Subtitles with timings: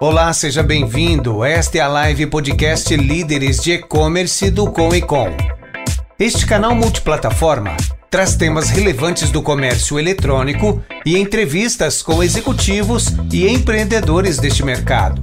[0.00, 1.42] Olá, seja bem-vindo.
[1.44, 5.26] Esta é a live podcast Líderes de E-Commerce do Com e Com.
[6.16, 7.76] Este canal multiplataforma
[8.08, 15.20] traz temas relevantes do comércio eletrônico e entrevistas com executivos e empreendedores deste mercado.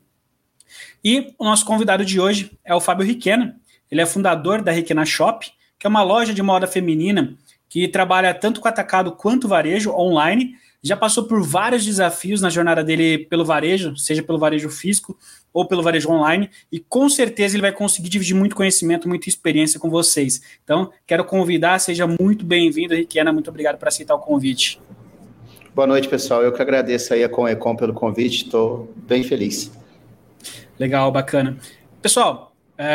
[1.04, 3.60] E o nosso convidado de hoje é o Fábio Riquena.
[3.92, 7.36] Ele é fundador da Riquena Shop, que é uma loja de moda feminina
[7.68, 12.84] que trabalha tanto com atacado quanto varejo online já passou por vários desafios na jornada
[12.84, 15.18] dele pelo varejo, seja pelo varejo físico
[15.52, 19.80] ou pelo varejo online, e com certeza ele vai conseguir dividir muito conhecimento, muita experiência
[19.80, 20.42] com vocês.
[20.64, 24.80] Então, quero convidar, seja muito bem-vindo, Riquena, muito obrigado por aceitar o convite.
[25.76, 26.44] Boa noite, pessoal.
[26.44, 29.72] Eu que agradeço aí a Comecom pelo convite, estou bem feliz.
[30.78, 31.58] Legal, bacana.
[32.02, 32.49] Pessoal,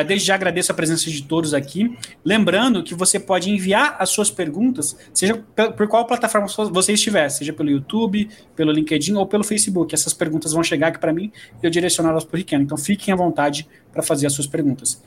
[0.06, 1.96] desde já agradeço a presença de todos aqui.
[2.24, 5.36] Lembrando que você pode enviar as suas perguntas, seja
[5.76, 9.94] por qual plataforma você estiver, seja pelo YouTube, pelo LinkedIn ou pelo Facebook.
[9.94, 11.30] Essas perguntas vão chegar aqui para mim
[11.62, 12.62] e eu direcioná-las para o Riquena.
[12.62, 15.02] Então fiquem à vontade para fazer as suas perguntas.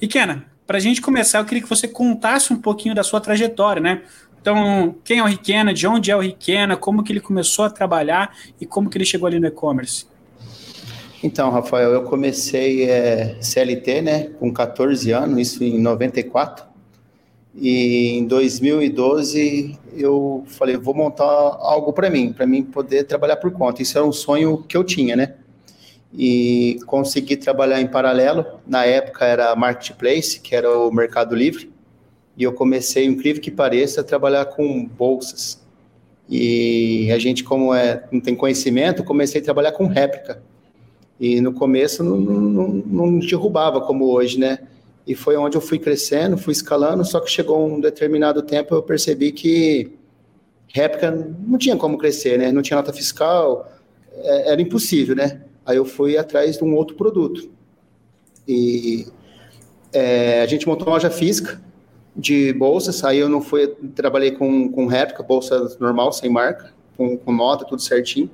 [0.00, 3.82] Riquena, para a gente começar, eu queria que você contasse um pouquinho da sua trajetória,
[3.82, 4.02] né?
[4.40, 7.70] Então, quem é o Riquena, de onde é o Riquena, como que ele começou a
[7.70, 10.06] trabalhar e como que ele chegou ali no e-commerce?
[11.22, 16.64] Então, Rafael, eu comecei é, CLT, né, com 14 anos, isso em 94.
[17.54, 23.50] E em 2012 eu falei, vou montar algo para mim, para mim poder trabalhar por
[23.50, 23.82] conta.
[23.82, 25.34] Isso era um sonho que eu tinha, né?
[26.16, 28.46] E consegui trabalhar em paralelo.
[28.66, 31.70] Na época era Marketplace, que era o Mercado Livre.
[32.36, 35.60] E eu comecei, incrível que pareça, a trabalhar com bolsas.
[36.28, 40.40] E a gente, como é, não tem conhecimento, comecei a trabalhar com réplica.
[41.20, 44.60] E no começo não, não, não derrubava como hoje, né?
[45.06, 48.82] E foi onde eu fui crescendo, fui escalando, só que chegou um determinado tempo eu
[48.82, 49.92] percebi que
[50.68, 52.50] réplica não tinha como crescer, né?
[52.50, 53.70] Não tinha nota fiscal,
[54.14, 55.42] é, era impossível, né?
[55.66, 57.50] Aí eu fui atrás de um outro produto.
[58.48, 59.06] E
[59.92, 61.60] é, a gente montou uma loja física
[62.16, 67.16] de bolsas, aí eu não fui, trabalhei com, com réplica, bolsa normal, sem marca, com,
[67.16, 68.30] com nota, tudo certinho.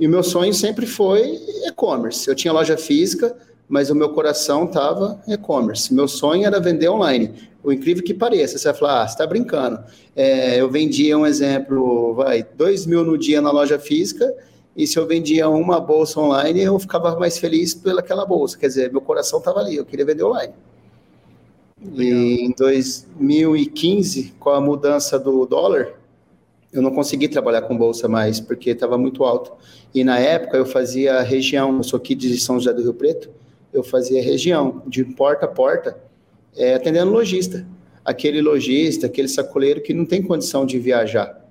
[0.00, 2.26] E o meu sonho sempre foi e-commerce.
[2.26, 3.36] Eu tinha loja física,
[3.68, 5.92] mas o meu coração estava e-commerce.
[5.92, 7.34] Meu sonho era vender online.
[7.62, 9.78] O incrível que pareça, você vai falar, ah, você está brincando.
[10.16, 14.34] É, eu vendia um exemplo, vai, dois mil no dia na loja física,
[14.74, 18.56] e se eu vendia uma bolsa online, eu ficava mais feliz pelaquela bolsa.
[18.56, 20.54] Quer dizer, meu coração estava ali, eu queria vender online.
[21.78, 22.18] Legal.
[22.18, 25.99] E em 2015, com a mudança do dólar,
[26.72, 29.52] eu não consegui trabalhar com bolsa mais, porque estava muito alto.
[29.94, 33.30] E na época eu fazia região, eu sou aqui de São José do Rio Preto,
[33.72, 35.98] eu fazia região, de porta a porta,
[36.56, 37.66] é, atendendo lojista.
[38.04, 41.44] Aquele lojista, aquele sacoleiro que não tem condição de viajar.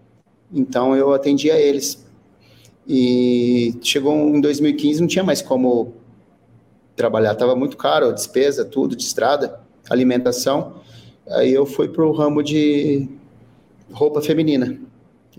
[0.51, 2.05] Então eu atendia eles.
[2.87, 5.93] E chegou em 2015, não tinha mais como
[6.95, 9.59] trabalhar, estava muito caro, despesa, tudo, de estrada,
[9.89, 10.81] alimentação.
[11.29, 13.07] Aí eu fui para o ramo de
[13.91, 14.88] roupa feminina.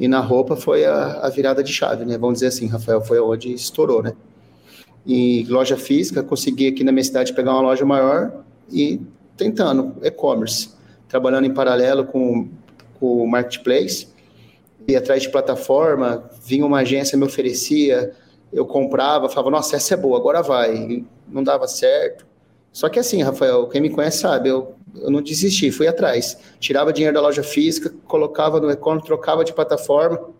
[0.00, 2.16] E na roupa foi a, a, virada de chave, né?
[2.16, 4.14] Vamos dizer assim, Rafael, foi onde estourou, né?
[5.06, 8.32] E loja física, consegui aqui na minha cidade pegar uma loja maior
[8.72, 8.98] e
[9.36, 10.70] tentando e-commerce,
[11.06, 12.48] trabalhando em paralelo com,
[12.98, 14.08] com o marketplace,
[14.88, 18.14] e atrás de plataforma, vinha uma agência me oferecia,
[18.50, 20.74] eu comprava, falava, nossa, essa é boa, agora vai.
[20.74, 22.26] E não dava certo.
[22.72, 26.36] Só que assim, Rafael, quem me conhece sabe, eu eu não desisti, fui atrás.
[26.58, 30.30] Tirava dinheiro da loja física, colocava no e-commerce, trocava de plataforma.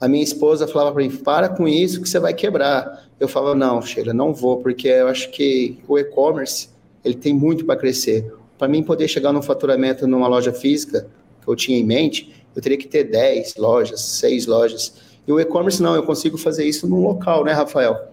[0.00, 3.08] A minha esposa falava para mim: para com isso que você vai quebrar.
[3.18, 6.68] Eu falava: não, Sheila, não vou, porque eu acho que o e-commerce
[7.04, 8.30] ele tem muito para crescer.
[8.58, 11.08] Para mim poder chegar num faturamento numa loja física,
[11.42, 14.94] que eu tinha em mente, eu teria que ter 10 lojas, 6 lojas.
[15.26, 18.12] E o e-commerce não, eu consigo fazer isso num local, né, Rafael?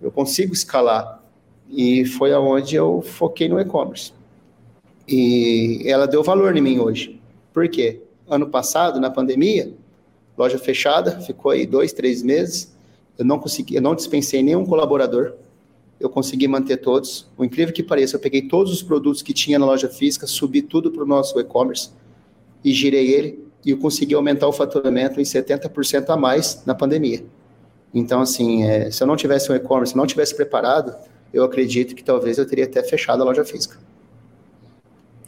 [0.00, 1.22] Eu consigo escalar.
[1.68, 4.12] E foi aonde eu foquei no e-commerce.
[5.06, 7.20] E ela deu valor em mim hoje.
[7.52, 8.00] Por quê?
[8.28, 9.72] ano passado, na pandemia,
[10.36, 12.74] loja fechada, ficou aí dois, três meses.
[13.18, 15.34] Eu não consegui, eu não dispensei nenhum colaborador.
[16.00, 17.28] Eu consegui manter todos.
[17.36, 20.62] O incrível que pareça, eu peguei todos os produtos que tinha na loja física, subi
[20.62, 21.90] tudo para o nosso e-commerce
[22.64, 27.24] e girei ele e consegui aumentar o faturamento em 70% a mais na pandemia.
[27.92, 30.94] Então, assim, é, se eu não tivesse um e-commerce, não tivesse preparado,
[31.32, 33.78] eu acredito que talvez eu teria até fechado a loja física.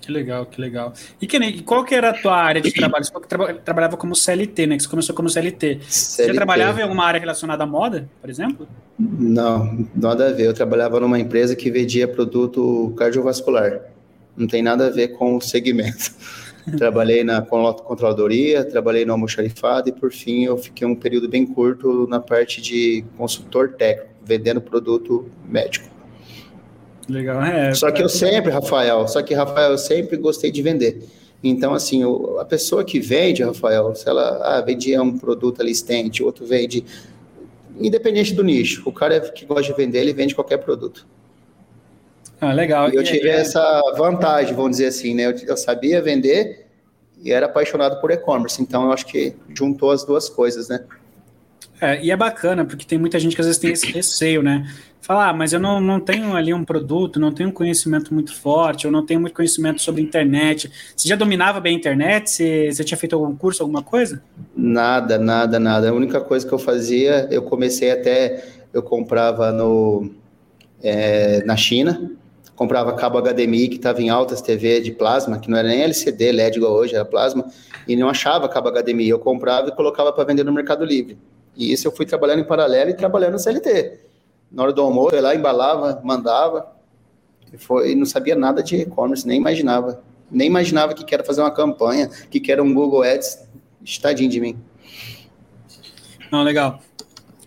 [0.06, 0.93] Que legal, que legal.
[1.20, 3.05] E que, qual que era a tua área de trabalho?
[3.05, 4.76] Você tra trabalhava como CLT, né?
[4.76, 5.81] Que você começou como CLT.
[5.81, 5.85] CLT.
[5.85, 8.69] Você trabalhava em alguma área relacionada à moda, por exemplo?
[8.97, 10.47] Não, nada a ver.
[10.47, 13.81] Eu trabalhava numa empresa que vendia produto cardiovascular.
[14.37, 16.14] Não tem nada a ver com o segmento.
[16.79, 22.06] trabalhei na controladoria, trabalhei no almoxarifado e, por fim, eu fiquei um período bem curto
[22.06, 25.95] na parte de consultor técnico, vendendo produto médico.
[27.08, 27.73] Legal, é.
[27.75, 31.06] Só que eu sempre, Rafael, só que, Rafael, eu sempre gostei de vender.
[31.43, 32.03] Então, assim,
[32.38, 36.85] a pessoa que vende, Rafael, se ela ah, vendia um produto ali estente, outro vende,
[37.79, 41.06] independente do nicho, o cara que gosta de vender, ele vende qualquer produto.
[42.41, 42.91] Ah, legal.
[42.91, 45.26] E eu tive é, essa vantagem, vamos dizer assim, né?
[45.26, 46.67] Eu, eu sabia vender
[47.23, 50.85] e era apaixonado por e-commerce, então eu acho que juntou as duas coisas, né?
[51.81, 54.67] É, e é bacana, porque tem muita gente que às vezes tem esse receio, né?
[55.00, 58.34] Falar, ah, mas eu não, não tenho ali um produto, não tenho um conhecimento muito
[58.34, 60.69] forte, eu não tenho muito conhecimento sobre internet.
[60.96, 62.28] Você já dominava bem a internet?
[62.28, 64.20] Você, você tinha feito algum curso, alguma coisa?
[64.56, 65.90] Nada, nada, nada.
[65.90, 70.11] A única coisa que eu fazia, eu comecei até, eu comprava no,
[70.82, 72.11] é, na China,
[72.56, 76.32] comprava cabo HDMI que estava em altas TV de plasma, que não era nem LCD,
[76.32, 77.46] LED igual hoje, era plasma,
[77.87, 79.11] e não achava cabo HDMI.
[79.11, 81.17] Eu comprava e colocava para vender no Mercado Livre.
[81.56, 84.00] E isso eu fui trabalhando em paralelo e trabalhando no CLT.
[84.50, 86.76] Na hora do almoço, eu ia lá, embalava, mandava.
[87.53, 90.03] E foi, não sabia nada de e-commerce, nem imaginava.
[90.31, 93.47] Nem imaginava que era fazer uma campanha, que era um Google Ads.
[93.82, 94.58] Estadinho de mim.
[96.31, 96.81] Não, legal.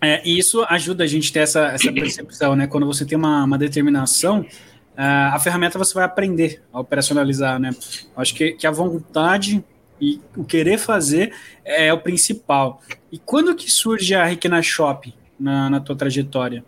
[0.00, 2.66] É, e isso ajuda a gente a ter essa, essa percepção, né?
[2.66, 7.70] Quando você tem uma, uma determinação, uh, a ferramenta você vai aprender a operacionalizar, né?
[8.16, 9.62] Acho que, que a vontade
[10.00, 11.32] e o querer fazer
[11.64, 12.82] é o principal.
[13.12, 16.64] E quando que surge a Requena Shop na, na tua trajetória?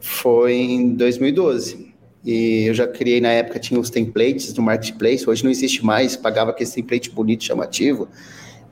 [0.00, 1.92] Foi em 2012.
[2.24, 6.16] E eu já criei na época, tinha os templates do Marketplace, hoje não existe mais,
[6.16, 8.08] pagava aquele template bonito, chamativo.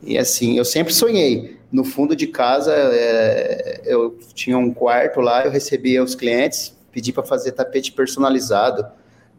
[0.03, 1.59] E assim, eu sempre sonhei.
[1.71, 7.13] No fundo de casa, é, eu tinha um quarto lá, eu recebia os clientes, pedi
[7.13, 8.87] para fazer tapete personalizado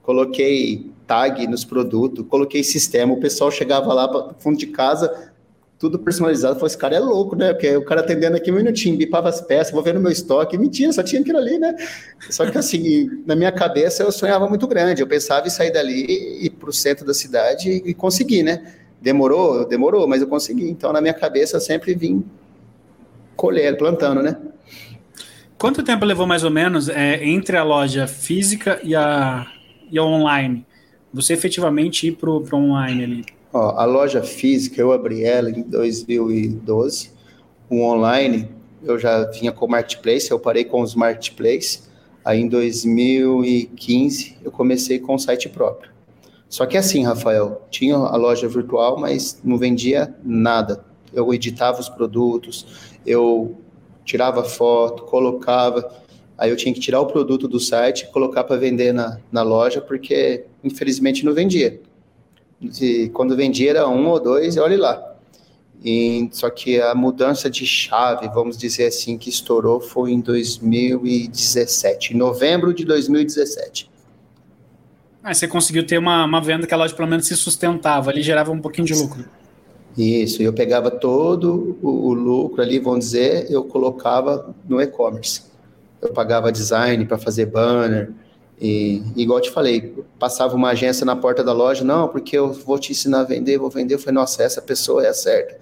[0.04, 5.32] coloquei tag nos produtos, coloquei sistema, o pessoal chegava lá para fundo de casa,
[5.80, 7.52] tudo personalizado, falou, esse cara é louco, né?
[7.52, 10.58] Porque o cara atendendo aqui um minutinho, bipava as peças, vou ver no meu estoque,
[10.58, 11.76] mentira, só tinha aquilo ali, né?
[12.30, 16.06] Só que assim, na minha cabeça eu sonhava muito grande, eu pensava em sair dali
[16.06, 18.76] e ir para o centro da cidade e, e conseguir, né?
[19.02, 20.70] Demorou, demorou, mas eu consegui.
[20.70, 22.24] Então, na minha cabeça, eu sempre vim
[23.36, 24.38] colher, plantando, né?
[25.58, 29.53] Quanto tempo levou mais ou menos é, entre a loja física e a
[29.94, 30.66] e online?
[31.14, 33.26] Você efetivamente ir para o online ali?
[33.54, 37.12] Ó, a loja física, eu abri ela em 2012.
[37.70, 38.50] O online,
[38.84, 41.84] eu já vinha com o Marketplace, eu parei com os Marketplace.
[42.26, 45.92] Aí em 2015, eu comecei com o site próprio.
[46.50, 50.84] Só que assim, Rafael, tinha a loja virtual, mas não vendia nada.
[51.14, 52.66] Eu editava os produtos,
[53.06, 53.56] eu
[54.04, 56.03] tirava foto, colocava.
[56.44, 59.42] Aí eu tinha que tirar o produto do site e colocar para vender na, na
[59.44, 61.80] loja, porque infelizmente não vendia.
[62.82, 65.16] E quando vendia era um ou dois, olhe lá.
[65.82, 72.14] E, só que a mudança de chave, vamos dizer assim, que estourou foi em 2017,
[72.14, 73.90] em novembro de 2017.
[75.24, 78.22] Ah, você conseguiu ter uma, uma venda que a loja pelo menos se sustentava, ali
[78.22, 79.24] gerava um pouquinho de lucro.
[79.98, 85.53] Isso, eu pegava todo o, o lucro ali, vamos dizer, eu colocava no e-commerce
[86.04, 88.12] eu pagava design para fazer banner.
[88.62, 92.78] E, igual te falei, passava uma agência na porta da loja, não, porque eu vou
[92.80, 93.96] te ensinar a vender, vou vender.
[93.96, 95.58] Eu falei, nossa, essa pessoa é a certa.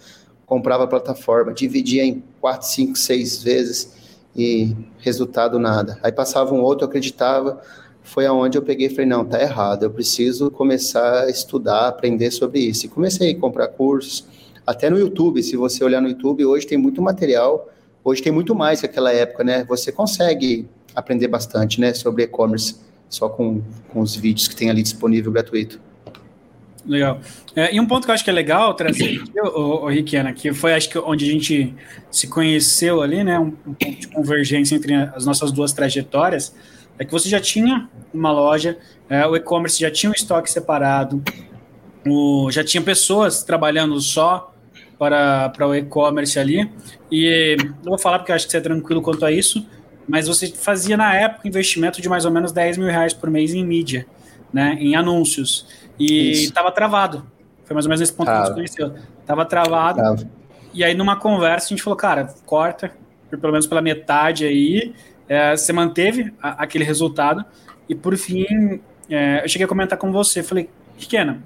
[0.46, 3.94] Comprava a plataforma, dividia em quatro, cinco, seis vezes
[4.36, 5.98] e resultado nada.
[6.04, 7.62] Aí passava um outro, eu acreditava,
[8.04, 12.32] foi aonde eu peguei e falei, não, tá errado, eu preciso começar a estudar, aprender
[12.32, 12.86] sobre isso.
[12.86, 14.26] E comecei a comprar cursos,
[14.66, 17.68] até no YouTube, se você olhar no YouTube, hoje tem muito material
[18.04, 19.64] Hoje tem muito mais que aquela época, né?
[19.66, 22.76] Você consegue aprender bastante, né, sobre e-commerce,
[23.10, 25.80] só com, com os vídeos que tem ali disponível gratuito.
[26.86, 27.20] Legal.
[27.56, 30.34] É, e um ponto que eu acho que é legal trazer aqui, o, o Riquiana,
[30.34, 31.76] que foi acho que onde a gente
[32.10, 33.40] se conheceu ali, né?
[33.40, 36.56] Um, um ponto de convergência entre as nossas duas trajetórias,
[36.98, 38.78] é que você já tinha uma loja,
[39.10, 41.22] é, o e-commerce já tinha um estoque separado,
[42.08, 44.51] o, já tinha pessoas trabalhando só
[45.02, 46.72] para, para o e-commerce ali.
[47.12, 49.68] E não vou falar porque eu acho que você é tranquilo quanto a isso,
[50.08, 53.52] mas você fazia na época investimento de mais ou menos 10 mil reais por mês
[53.52, 54.06] em mídia,
[54.54, 55.68] né, em anúncios.
[55.98, 57.26] E estava travado.
[57.64, 58.34] Foi mais ou menos nesse ponto ah.
[58.34, 58.94] que a gente conheceu.
[59.20, 60.02] Estava travado.
[60.02, 60.16] Ah.
[60.72, 62.92] E aí, numa conversa, a gente falou, cara, corta,
[63.32, 64.94] pelo menos pela metade aí.
[65.28, 67.44] É, você manteve a, aquele resultado.
[67.90, 68.46] E por fim,
[69.10, 70.44] é, eu cheguei a comentar com você.
[70.44, 71.42] Falei, pequena,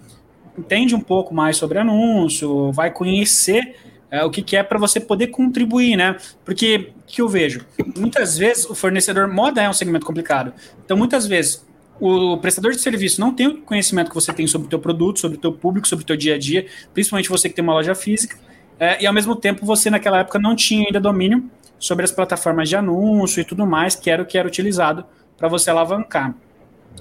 [0.58, 3.76] entende um pouco mais sobre anúncio, vai conhecer
[4.10, 6.16] é, o que, que é para você poder contribuir, né?
[6.44, 7.66] Porque o que eu vejo?
[7.98, 10.54] Muitas vezes o fornecedor moda é um segmento complicado.
[10.84, 11.66] Então, muitas vezes
[12.00, 15.20] o prestador de serviço não tem o conhecimento que você tem sobre o teu produto,
[15.20, 17.74] sobre o teu público, sobre o teu dia a dia, principalmente você que tem uma
[17.74, 18.38] loja física,
[18.80, 22.68] é, e ao mesmo tempo você naquela época não tinha ainda domínio sobre as plataformas
[22.68, 25.06] de anúncio e tudo mais, que era o que era utilizado
[25.38, 26.36] para você alavancar.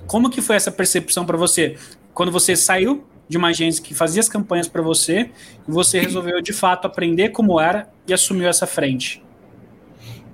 [0.07, 1.77] Como que foi essa percepção para você
[2.13, 5.31] quando você saiu de uma agência que fazia as campanhas para você
[5.67, 9.23] e você resolveu de fato aprender como era e assumiu essa frente?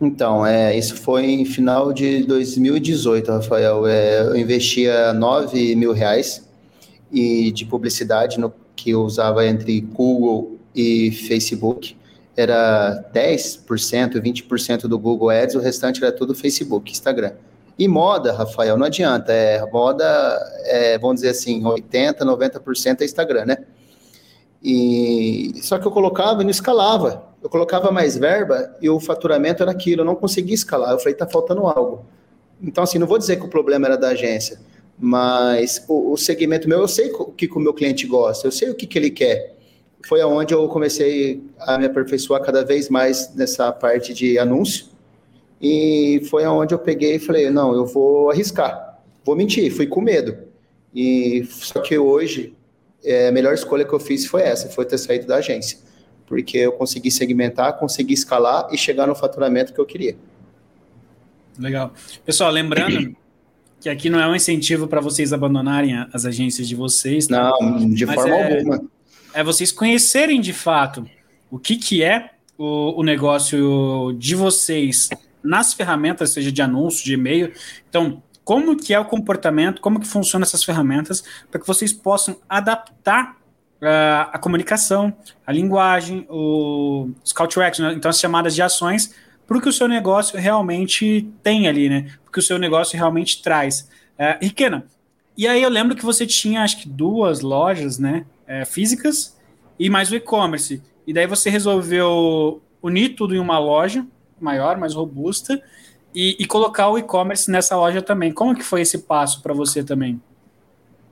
[0.01, 3.87] Então, é, isso foi em final de 2018, Rafael.
[3.87, 6.49] É, eu investia 9 mil reais
[7.13, 11.97] e de publicidade no que eu usava entre Google e Facebook.
[12.35, 17.33] Era 10%, 20% do Google Ads, o restante era tudo Facebook, Instagram.
[17.81, 19.33] E moda, Rafael, não adianta.
[19.33, 20.05] É, moda,
[20.67, 23.57] é, vamos dizer assim, 80%, 90% é Instagram, né?
[24.63, 27.31] E, só que eu colocava e não escalava.
[27.43, 30.03] Eu colocava mais verba e o faturamento era aquilo.
[30.03, 30.91] Eu não conseguia escalar.
[30.91, 32.05] Eu falei, tá faltando algo.
[32.63, 34.61] Então, assim, não vou dizer que o problema era da agência,
[34.99, 38.53] mas o, o segmento meu, eu sei o que, que o meu cliente gosta, eu
[38.53, 39.57] sei o que, que ele quer.
[40.07, 44.90] Foi aonde eu comecei a me aperfeiçoar cada vez mais nessa parte de anúncio
[45.61, 50.01] e foi aonde eu peguei e falei, não, eu vou arriscar, vou mentir, fui com
[50.01, 50.37] medo.
[50.95, 52.55] E só que hoje
[53.05, 55.79] é, a melhor escolha que eu fiz foi essa, foi ter saído da agência,
[56.27, 60.17] porque eu consegui segmentar, consegui escalar e chegar no faturamento que eu queria.
[61.59, 61.93] Legal.
[62.25, 63.15] Pessoal, lembrando
[63.81, 67.27] que aqui não é um incentivo para vocês abandonarem as agências de vocês.
[67.27, 67.51] Tá?
[67.61, 68.83] Não, de forma é, alguma.
[69.35, 71.07] É vocês conhecerem de fato
[71.51, 75.09] o que, que é o, o negócio de vocês
[75.43, 77.53] nas ferramentas, seja de anúncio, de e-mail.
[77.89, 82.37] Então, como que é o comportamento, como que funcionam essas ferramentas, para que vocês possam
[82.49, 83.37] adaptar
[83.81, 85.15] uh, a comunicação,
[85.47, 87.95] a linguagem, o, os call to action, né?
[87.95, 89.15] então as chamadas de ações,
[89.47, 92.03] para o que o seu negócio realmente tem ali, né?
[92.23, 93.89] Para que o seu negócio realmente traz.
[94.19, 94.87] Uh, Riquena,
[95.37, 99.37] e aí eu lembro que você tinha, acho que duas lojas, né, uh, físicas
[99.79, 100.83] e mais o e-commerce.
[101.07, 104.07] E daí você resolveu unir tudo em uma loja,
[104.41, 105.61] maior, mais robusta,
[106.15, 108.33] e, e colocar o e-commerce nessa loja também.
[108.33, 110.21] Como que foi esse passo para você também?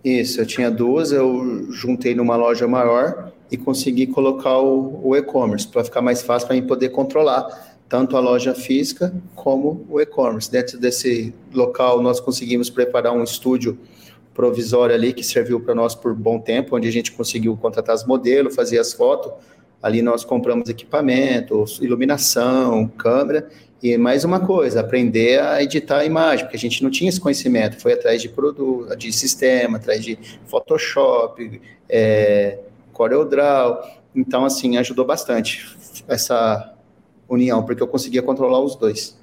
[0.05, 5.67] Isso, eu tinha duas, eu juntei numa loja maior e consegui colocar o, o e-commerce
[5.67, 10.51] para ficar mais fácil para mim poder controlar tanto a loja física como o e-commerce.
[10.51, 13.79] Dentro desse local, nós conseguimos preparar um estúdio
[14.35, 18.05] provisório ali que serviu para nós por bom tempo, onde a gente conseguiu contratar os
[18.05, 19.33] modelos, fazer as fotos,
[19.83, 23.49] Ali nós compramos equipamentos, iluminação, câmera
[23.83, 27.21] e mais uma coisa, aprender a editar a imagem, porque a gente não tinha esse
[27.21, 32.59] conhecimento, foi atrás de produto, de sistema, atrás de Photoshop, é,
[32.93, 33.81] CorelDRAW,
[34.15, 35.65] então assim, ajudou bastante
[36.09, 36.75] essa
[37.29, 39.17] união, porque eu conseguia controlar os dois.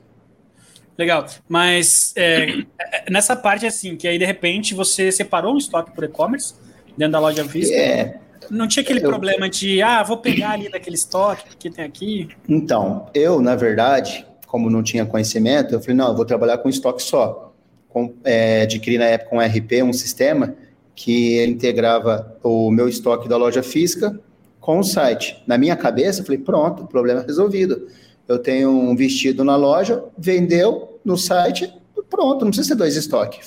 [0.97, 2.63] Legal, mas é,
[3.09, 6.53] nessa parte assim, que aí de repente você separou um estoque por e-commerce
[6.97, 7.77] dentro da loja física?
[7.77, 9.09] É, não tinha aquele eu...
[9.09, 12.29] problema de, ah, vou pegar ali daquele estoque que tem aqui?
[12.47, 16.69] Então, eu, na verdade, como não tinha conhecimento, eu falei, não, eu vou trabalhar com
[16.69, 17.53] estoque só.
[17.89, 20.55] Com, é, adquiri na época um RP, um sistema,
[20.95, 24.17] que integrava o meu estoque da loja física
[24.59, 25.43] com o site.
[25.45, 27.87] Na minha cabeça, eu falei, pronto, problema resolvido.
[28.27, 31.71] Eu tenho um vestido na loja, vendeu no site,
[32.09, 33.45] pronto, não precisa ter dois estoques.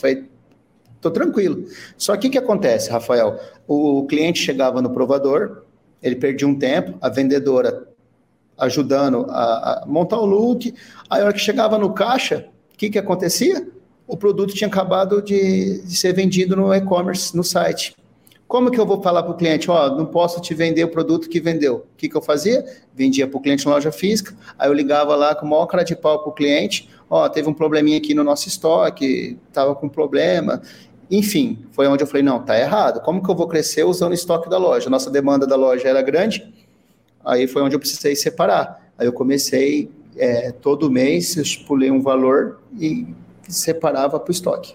[0.99, 1.65] Estou tranquilo.
[1.97, 3.39] Só que o que acontece, Rafael?
[3.67, 5.63] O cliente chegava no provador,
[6.03, 7.89] ele perdia um tempo, a vendedora
[8.59, 10.75] ajudando a, a montar o look.
[11.09, 13.69] Aí, a hora que chegava no caixa, o que, que acontecia?
[14.07, 17.95] O produto tinha acabado de, ser vendido no e-commerce, no site.
[18.49, 20.89] Como que eu vou falar para o cliente, ó, oh, não posso te vender o
[20.89, 21.87] produto que vendeu?
[21.93, 22.65] O que, que eu fazia?
[22.95, 25.95] Vendia para o cliente na loja física, aí eu ligava lá com maior cara de
[25.95, 29.87] pau para o cliente, ó, oh, teve um probleminha aqui no nosso estoque, estava com
[29.87, 30.63] problema,
[31.11, 33.01] enfim, foi onde eu falei, não, tá errado.
[33.01, 34.91] Como que eu vou crescer usando o estoque da loja?
[34.91, 36.53] Nossa demanda da loja era grande,
[37.25, 38.93] aí foi onde eu precisei separar.
[38.99, 43.07] Aí eu comecei, é, todo mês, eu pulei um valor e
[43.49, 44.75] separava para o estoque.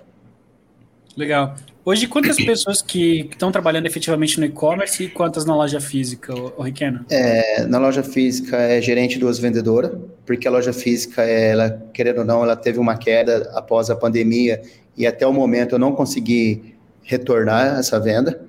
[1.15, 1.55] Legal.
[1.85, 6.61] Hoje, quantas pessoas que estão trabalhando efetivamente no e-commerce e quantas na loja física, o
[6.61, 7.05] Riquena?
[7.09, 9.91] É, na loja física é gerente duas vendedoras,
[10.25, 14.61] porque a loja física, ela, querendo ou não, ela teve uma queda após a pandemia
[14.97, 18.45] e até o momento eu não consegui retornar essa venda,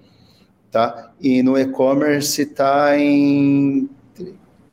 [0.70, 1.12] tá?
[1.20, 3.88] E no e-commerce está em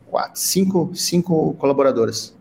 [0.06, 2.36] quatro, cinco, cinco colaboradoras.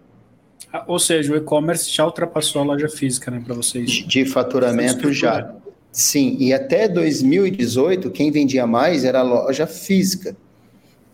[0.73, 3.91] Ah, ou seja, o e-commerce já ultrapassou a loja física, né, para vocês?
[3.91, 5.55] De, faturamento já.
[5.91, 10.37] Sim, e até 2018, quem vendia mais era a loja física.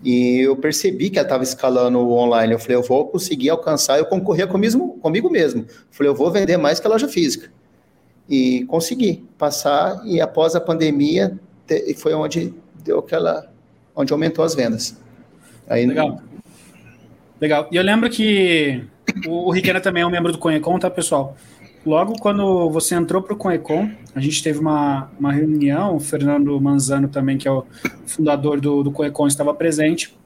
[0.04, 2.52] E eu percebi que ela estava escalando o online.
[2.52, 5.62] Eu falei, eu vou conseguir alcançar, eu concorria comigo, comigo mesmo.
[5.62, 7.50] Eu falei, eu vou vender mais que a loja física.
[8.28, 11.38] E consegui passar, e após a pandemia,
[11.96, 12.52] foi onde
[12.84, 13.50] deu aquela.
[13.94, 14.96] onde aumentou as vendas.
[15.68, 16.20] Aí, Legal.
[17.40, 17.68] Legal.
[17.70, 18.82] E eu lembro que
[19.26, 21.36] o, Riquena também é um membro do Conhecon, tá, pessoal?
[21.84, 26.60] Logo quando você entrou para o Conhecon, a gente teve uma, uma reunião, o Fernando
[26.60, 27.64] Manzano também, que é o
[28.06, 30.16] fundador do, do estava presente.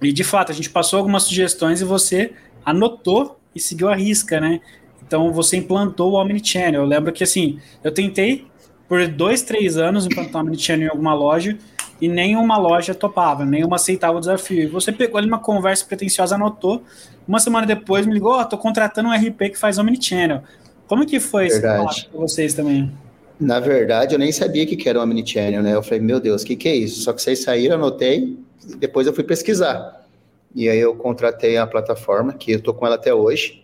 [0.00, 2.32] E, de fato, a gente passou algumas sugestões e você
[2.64, 4.60] anotou e seguiu a risca, né?
[5.06, 6.82] Então, você implantou o Omnichannel.
[6.82, 8.46] Eu lembro que, assim, eu tentei
[8.88, 11.56] por dois, três anos implantar o Omnichannel em alguma loja
[12.00, 14.62] e nenhuma loja topava, nenhuma aceitava o desafio.
[14.62, 16.82] E você pegou ali uma conversa pretensiosa, anotou.
[17.26, 20.42] Uma semana depois me ligou, oh, tô contratando um RP que faz Omnichannel.
[20.86, 22.90] Como que foi isso para vocês também?
[23.38, 25.74] Na verdade, eu nem sabia que era um Omnichannel, né?
[25.74, 27.02] Eu falei, meu Deus, o que, que é isso?
[27.02, 28.38] Só que vocês saíram, anotei,
[28.78, 30.06] depois eu fui pesquisar.
[30.54, 33.62] E aí eu contratei a plataforma, que eu tô com ela até hoje,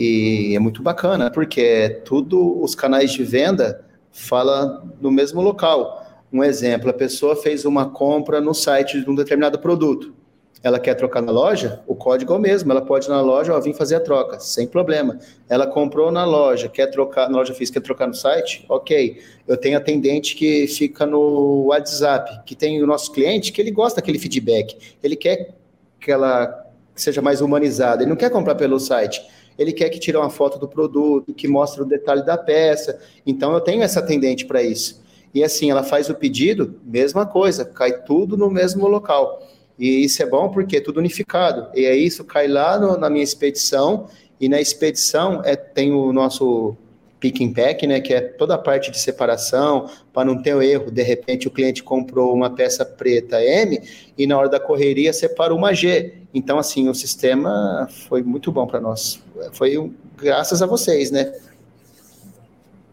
[0.00, 6.06] e é muito bacana, porque tudo, os canais de venda fala no mesmo local.
[6.32, 10.14] Um exemplo, a pessoa fez uma compra no site de um determinado produto.
[10.62, 12.70] Ela quer trocar na loja, o código é o mesmo.
[12.70, 15.18] Ela pode ir na loja, vir fazer a troca, sem problema.
[15.48, 18.64] Ela comprou na loja, quer trocar, na loja física, quer trocar no site?
[18.68, 19.20] Ok.
[19.48, 24.00] Eu tenho atendente que fica no WhatsApp, que tem o nosso cliente que ele gosta
[24.00, 24.78] daquele feedback.
[25.02, 25.56] Ele quer
[26.00, 28.02] que ela seja mais humanizada.
[28.02, 29.37] Ele não quer comprar pelo site.
[29.58, 32.98] Ele quer que tire uma foto do produto, que mostre o detalhe da peça.
[33.26, 35.02] Então, eu tenho essa atendente para isso.
[35.34, 39.42] E assim, ela faz o pedido, mesma coisa, cai tudo no mesmo local.
[39.78, 41.68] E isso é bom porque é tudo unificado.
[41.74, 44.08] E aí isso cai lá no, na minha expedição,
[44.40, 46.76] e na expedição é, tem o nosso
[47.20, 50.62] pick and pack, né, que é toda a parte de separação, para não ter o
[50.62, 50.90] erro.
[50.90, 53.80] De repente o cliente comprou uma peça preta M
[54.16, 56.14] e na hora da correria separou uma G.
[56.32, 59.22] Então, assim, o sistema foi muito bom para nós.
[59.52, 61.32] Foi graças a vocês, né?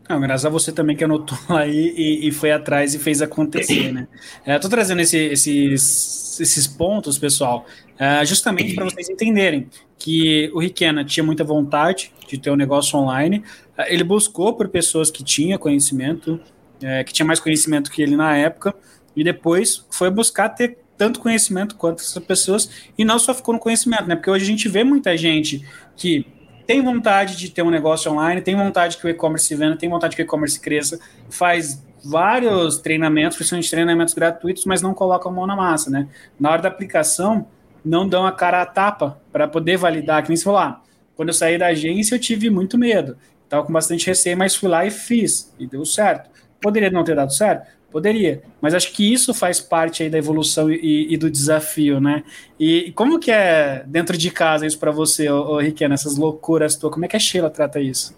[0.08, 3.92] Não, graças a você também que anotou aí e, e foi atrás e fez acontecer,
[3.92, 4.08] né?
[4.46, 7.66] É, tô trazendo esse, esses, esses pontos, pessoal,
[7.98, 13.00] é, justamente para vocês entenderem que o Riquena tinha muita vontade de ter um negócio
[13.00, 13.44] online.
[13.88, 16.40] Ele buscou por pessoas que tinham conhecimento,
[16.82, 18.74] é, que tinha mais conhecimento que ele na época,
[19.16, 23.60] e depois foi buscar ter tanto conhecimento quanto essas pessoas, e não só ficou no
[23.60, 24.16] conhecimento, né?
[24.16, 26.26] Porque hoje a gente vê muita gente que
[26.66, 29.90] tem vontade de ter um negócio online, tem vontade que o e-commerce se venda, tem
[29.90, 35.32] vontade que o e-commerce cresça, faz vários treinamentos, principalmente treinamentos gratuitos, mas não coloca a
[35.32, 36.08] mão na massa, né?
[36.40, 37.48] Na hora da aplicação,
[37.84, 40.68] não dão a cara a tapa para poder validar, que nem se falar.
[40.68, 40.82] Ah,
[41.16, 43.18] quando eu saí da agência, eu tive muito medo.
[43.46, 46.30] Estava com bastante receio, mas fui lá e fiz, e deu certo.
[46.60, 47.68] Poderia não ter dado certo?
[47.92, 52.26] Poderia, mas acho que isso faz parte aí da evolução e, e do desafio, né?
[52.60, 56.76] E, como que é dentro de casa isso para você, ô, ô Riquena, essas loucuras
[56.76, 56.92] tuas?
[56.92, 58.14] Como é que a Sheila trata isso?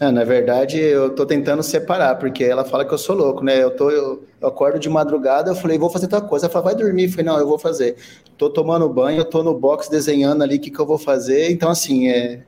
[0.00, 3.62] É, na verdade, eu tô tentando separar, porque ela fala que eu sou louco, né?
[3.62, 6.46] Eu, tô, eu, eu acordo de madrugada, eu falei, vou fazer tal coisa.
[6.46, 7.04] Ela fala, vai dormir.
[7.04, 7.96] Eu falei, não, eu vou fazer.
[8.36, 11.50] Tô tomando banho, eu tô no box desenhando ali o que, que eu vou fazer.
[11.50, 12.42] Então, assim, é,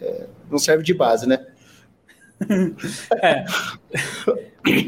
[0.00, 0.26] é
[0.56, 1.38] não serve de base, né?
[3.22, 3.44] é.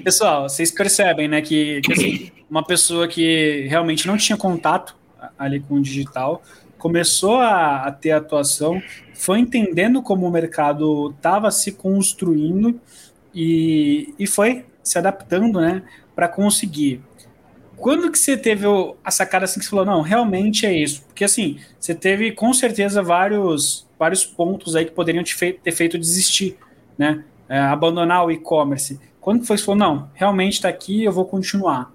[0.02, 4.96] Pessoal, vocês percebem, né, que, que assim, uma pessoa que realmente não tinha contato
[5.38, 6.42] ali com o digital
[6.78, 8.80] começou a, a ter atuação,
[9.12, 12.80] foi entendendo como o mercado estava se construindo
[13.34, 15.82] e, e foi se adaptando, né,
[16.14, 17.02] para conseguir.
[17.76, 18.64] Quando que você teve
[19.04, 21.02] a sacada assim que você falou, não, realmente é isso?
[21.02, 25.98] Porque assim, você teve com certeza vários, vários pontos aí que poderiam te ter feito
[25.98, 26.56] desistir,
[26.96, 27.24] né?
[27.48, 29.00] é, abandonar o e-commerce?
[29.20, 31.92] Quando foi que falou, não, realmente está aqui, eu vou continuar?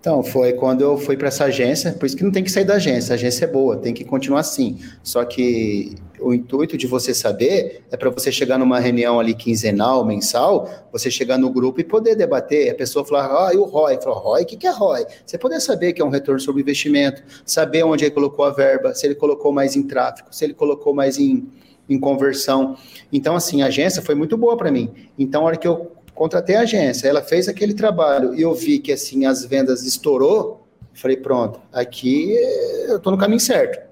[0.00, 2.64] Então, foi quando eu fui para essa agência, por isso que não tem que sair
[2.64, 4.78] da agência, a agência é boa, tem que continuar assim.
[5.02, 10.04] Só que o intuito de você saber é para você chegar numa reunião ali quinzenal,
[10.04, 12.70] mensal, você chegar no grupo e poder debater.
[12.70, 14.00] A pessoa falar, ah, e o ROI?
[14.02, 15.06] Falou, ROI, o que, que é ROI?
[15.24, 18.94] Você poder saber que é um retorno sobre investimento, saber onde ele colocou a verba,
[18.94, 21.46] se ele colocou mais em tráfego, se ele colocou mais em
[21.88, 22.76] em conversão.
[23.12, 24.92] Então, assim, a agência foi muito boa para mim.
[25.18, 28.78] Então, a hora que eu contratei a agência, ela fez aquele trabalho e eu vi
[28.78, 32.32] que, assim, as vendas estourou, falei, pronto, aqui
[32.88, 33.87] eu estou no caminho certo.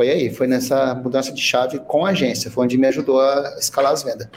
[0.00, 3.56] Foi aí, foi nessa mudança de chave com a agência, foi onde me ajudou a
[3.58, 4.30] escalar as vendas.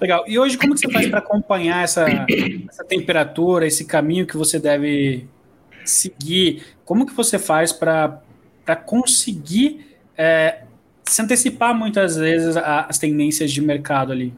[0.00, 0.22] Legal.
[0.28, 2.06] E hoje, como que você faz para acompanhar essa,
[2.68, 5.26] essa temperatura, esse caminho que você deve
[5.84, 6.62] seguir?
[6.84, 8.22] Como que você faz para
[8.86, 9.84] conseguir
[10.16, 10.62] é,
[11.06, 14.32] se antecipar muitas vezes às tendências de mercado ali?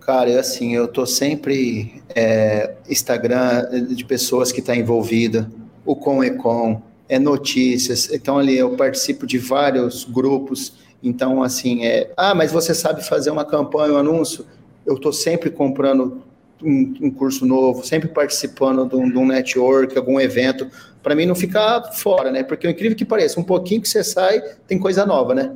[0.00, 5.44] Cara, eu, assim, eu tô sempre é, Instagram de pessoas que estão tá envolvidas,
[5.84, 6.80] o Com Econ,
[7.10, 8.10] é notícias.
[8.10, 13.30] Então ali eu participo de vários grupos então, assim, é, ah, mas você sabe fazer
[13.30, 14.46] uma campanha, um anúncio?
[14.84, 16.22] Eu estou sempre comprando
[16.62, 20.70] um, um, curso novo, sempre participando de um, de um network, algum evento,
[21.02, 22.42] para mim não ficar fora, né?
[22.42, 25.52] Porque o incrível que pareça, um pouquinho que você sai, tem coisa nova, né?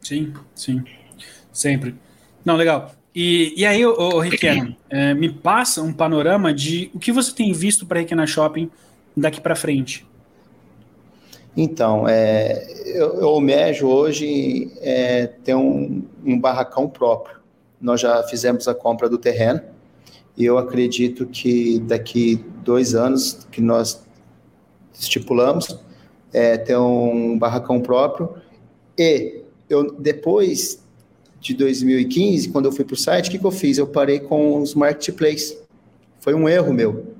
[0.00, 0.82] Sim, sim,
[1.52, 1.94] sempre.
[2.44, 2.92] Não, legal.
[3.14, 7.32] E, e aí, ô, ô Riquelme, é, me passa um panorama de o que você
[7.32, 8.68] tem visto para Requena Shopping
[9.16, 10.09] daqui para frente.
[11.56, 17.36] Então, é, eu, almejo hoje é, ter um, um barracão próprio.
[17.80, 19.60] Nós já fizemos a compra do terreno
[20.36, 24.02] e eu acredito que daqui dois anos que nós
[24.92, 25.78] estipulamos
[26.32, 28.34] é, ter um barracão próprio
[28.98, 30.82] e eu depois
[31.40, 33.78] de 2015, quando eu fui para o site, o que, que eu fiz?
[33.78, 35.56] Eu parei com os marketplaces.
[36.20, 37.14] Foi um erro meu.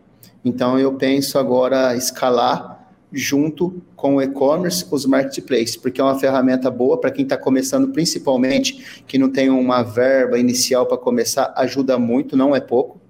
[0.45, 2.80] Então eu penso agora escalar
[3.13, 7.89] junto com o e-commerce, os marketplaces, porque é uma ferramenta boa para quem está começando,
[7.93, 13.01] principalmente, que não tem uma verba inicial para começar, ajuda muito, não é pouco.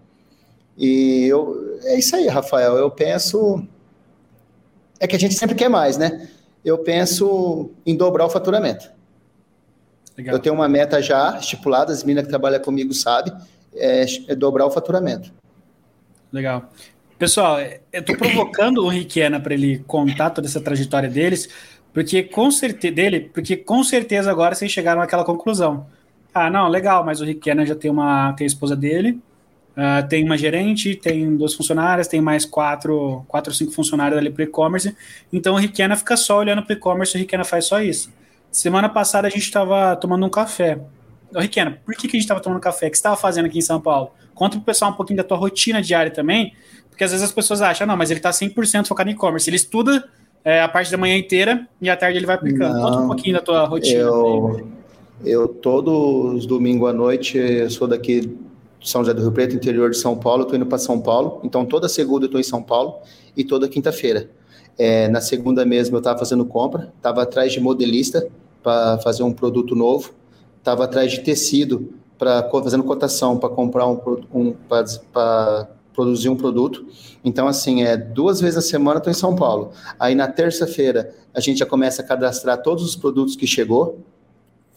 [0.77, 2.75] E eu, é isso aí, Rafael.
[2.75, 3.63] Eu penso.
[4.99, 6.29] É que a gente sempre quer mais, né?
[6.65, 8.91] Eu penso em dobrar o faturamento.
[10.17, 10.35] Legal.
[10.35, 13.33] Eu tenho uma meta já estipulada, as meninas que trabalham comigo sabem,
[13.75, 15.33] é, é dobrar o faturamento.
[16.33, 16.71] Legal.
[17.21, 17.59] Pessoal,
[17.93, 21.51] eu tô provocando o Riquena para ele contar toda essa trajetória deles,
[21.93, 25.87] porque com certeza dele, porque com certeza agora vocês chegaram àquela conclusão.
[26.33, 29.21] Ah, não, legal, mas o Riquena já tem uma tem a esposa dele,
[29.77, 34.31] uh, tem uma gerente, tem duas funcionárias, tem mais quatro, quatro ou cinco funcionários ali
[34.31, 34.97] para e-commerce.
[35.31, 38.11] Então o Riquena fica só olhando para e-commerce, o Riquena faz só isso.
[38.51, 40.81] Semana passada a gente estava tomando um café.
[41.35, 42.87] Ô, Riquena, por que, que a gente estava tomando café?
[42.87, 44.11] O que você estava fazendo aqui em São Paulo?
[44.35, 46.55] Conta pro pessoal um pouquinho da tua rotina diária também,
[46.89, 49.49] porque às vezes as pessoas acham, não, mas ele está 100% focado em e-commerce.
[49.49, 50.09] Ele estuda
[50.45, 52.75] é, a parte da manhã inteira e à tarde ele vai aplicando.
[52.75, 54.01] Não, Conta um pouquinho da tua rotina.
[54.01, 54.69] Eu,
[55.25, 59.55] eu todos os domingos à noite, eu sou daqui de São José do Rio Preto,
[59.55, 61.41] interior de São Paulo, estou indo para São Paulo.
[61.45, 62.99] Então toda segunda eu estou em São Paulo
[63.37, 64.31] e toda quinta-feira.
[64.79, 68.27] É, na segunda mesmo eu estava fazendo compra, estava atrás de modelista
[68.63, 70.13] para fazer um produto novo,
[70.59, 73.99] estava atrás de tecido para fazendo cotação para comprar um,
[74.31, 74.53] um
[75.11, 76.87] para produzir um produto.
[77.25, 79.73] Então, assim, é duas vezes a semana estou em São Paulo.
[79.99, 84.01] Aí na terça-feira a gente já começa a cadastrar todos os produtos que chegou,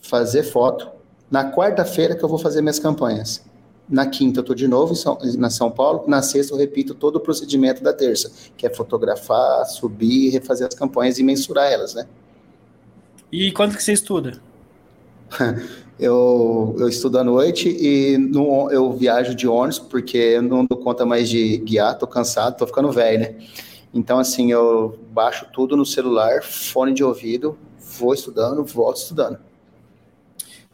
[0.01, 0.89] fazer foto.
[1.29, 3.43] Na quarta-feira que eu vou fazer minhas campanhas.
[3.89, 6.05] Na quinta eu estou de novo em São, na São Paulo.
[6.07, 10.73] Na sexta eu repito todo o procedimento da terça, que é fotografar, subir, refazer as
[10.73, 12.07] campanhas e mensurar elas, né?
[13.29, 14.41] E quanto que você estuda?
[15.99, 20.77] eu, eu estudo à noite e no, eu viajo de ônibus, porque eu não dou
[20.79, 23.35] conta mais de guiar, tô cansado, tô ficando velho, né?
[23.93, 27.57] Então, assim, eu baixo tudo no celular, fone de ouvido,
[27.99, 29.37] vou estudando, volto estudando.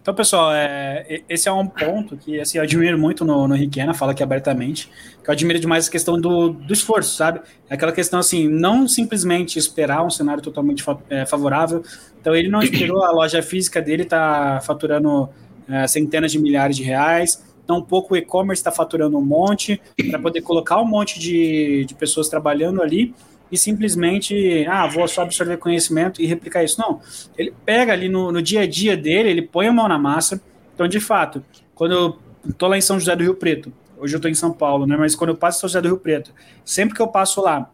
[0.01, 3.93] Então, pessoal, é, esse é um ponto que assim, eu admiro muito no, no Riquena,
[3.93, 4.89] fala aqui abertamente,
[5.21, 7.41] que eu admiro demais a questão do, do esforço, sabe?
[7.69, 11.83] É aquela questão assim, não simplesmente esperar um cenário totalmente é, favorável.
[12.19, 15.29] Então, ele não esperou a loja física dele tá faturando
[15.67, 20.41] é, centenas de milhares de reais, tampouco o e-commerce está faturando um monte, para poder
[20.41, 23.13] colocar um monte de, de pessoas trabalhando ali
[23.51, 26.79] e simplesmente, ah, vou só absorver conhecimento e replicar isso.
[26.79, 27.01] Não,
[27.37, 30.41] ele pega ali no, no dia a dia dele, ele põe a mão na massa.
[30.73, 34.19] Então, de fato, quando eu tô lá em São José do Rio Preto, hoje eu
[34.19, 34.95] tô em São Paulo, né?
[34.97, 36.31] Mas quando eu passo em São José do Rio Preto,
[36.63, 37.69] sempre que eu passo lá,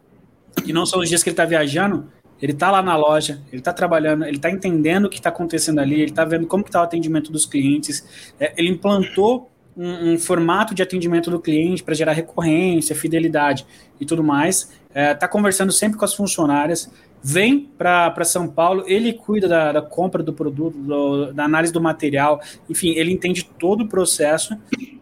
[0.64, 2.08] e não são os dias que ele tá viajando,
[2.40, 5.78] ele tá lá na loja, ele tá trabalhando, ele tá entendendo o que está acontecendo
[5.78, 10.12] ali, ele tá vendo como que tá o atendimento dos clientes, é, ele implantou um,
[10.12, 13.66] um, formato de atendimento do cliente para gerar recorrência, fidelidade
[14.00, 14.72] e tudo mais.
[14.96, 16.90] Está é, tá conversando sempre com as funcionárias.
[17.22, 21.80] Vem para São Paulo, ele cuida da, da compra do produto, do, da análise do
[21.80, 24.56] material, enfim, ele entende todo o processo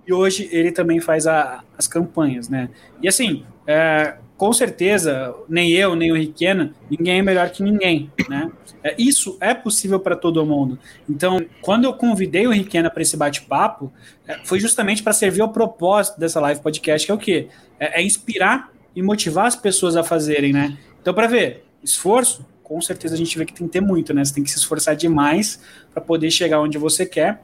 [0.06, 2.70] e hoje ele também faz a, as campanhas, né?
[3.00, 8.10] E assim, é, com certeza, nem eu, nem o Riquena, ninguém é melhor que ninguém,
[8.28, 8.50] né?
[8.82, 10.78] É, isso é possível para todo mundo.
[11.08, 13.92] Então, quando eu convidei o Riquena para esse bate-papo,
[14.26, 17.48] é, foi justamente para servir ao propósito dessa live podcast, que é o quê?
[17.78, 20.76] É, é inspirar e motivar as pessoas a fazerem, né?
[21.00, 24.24] Então, para ver, esforço, com certeza a gente vê que tem que ter muito, né?
[24.24, 25.60] Você tem que se esforçar demais
[25.92, 27.42] para poder chegar onde você quer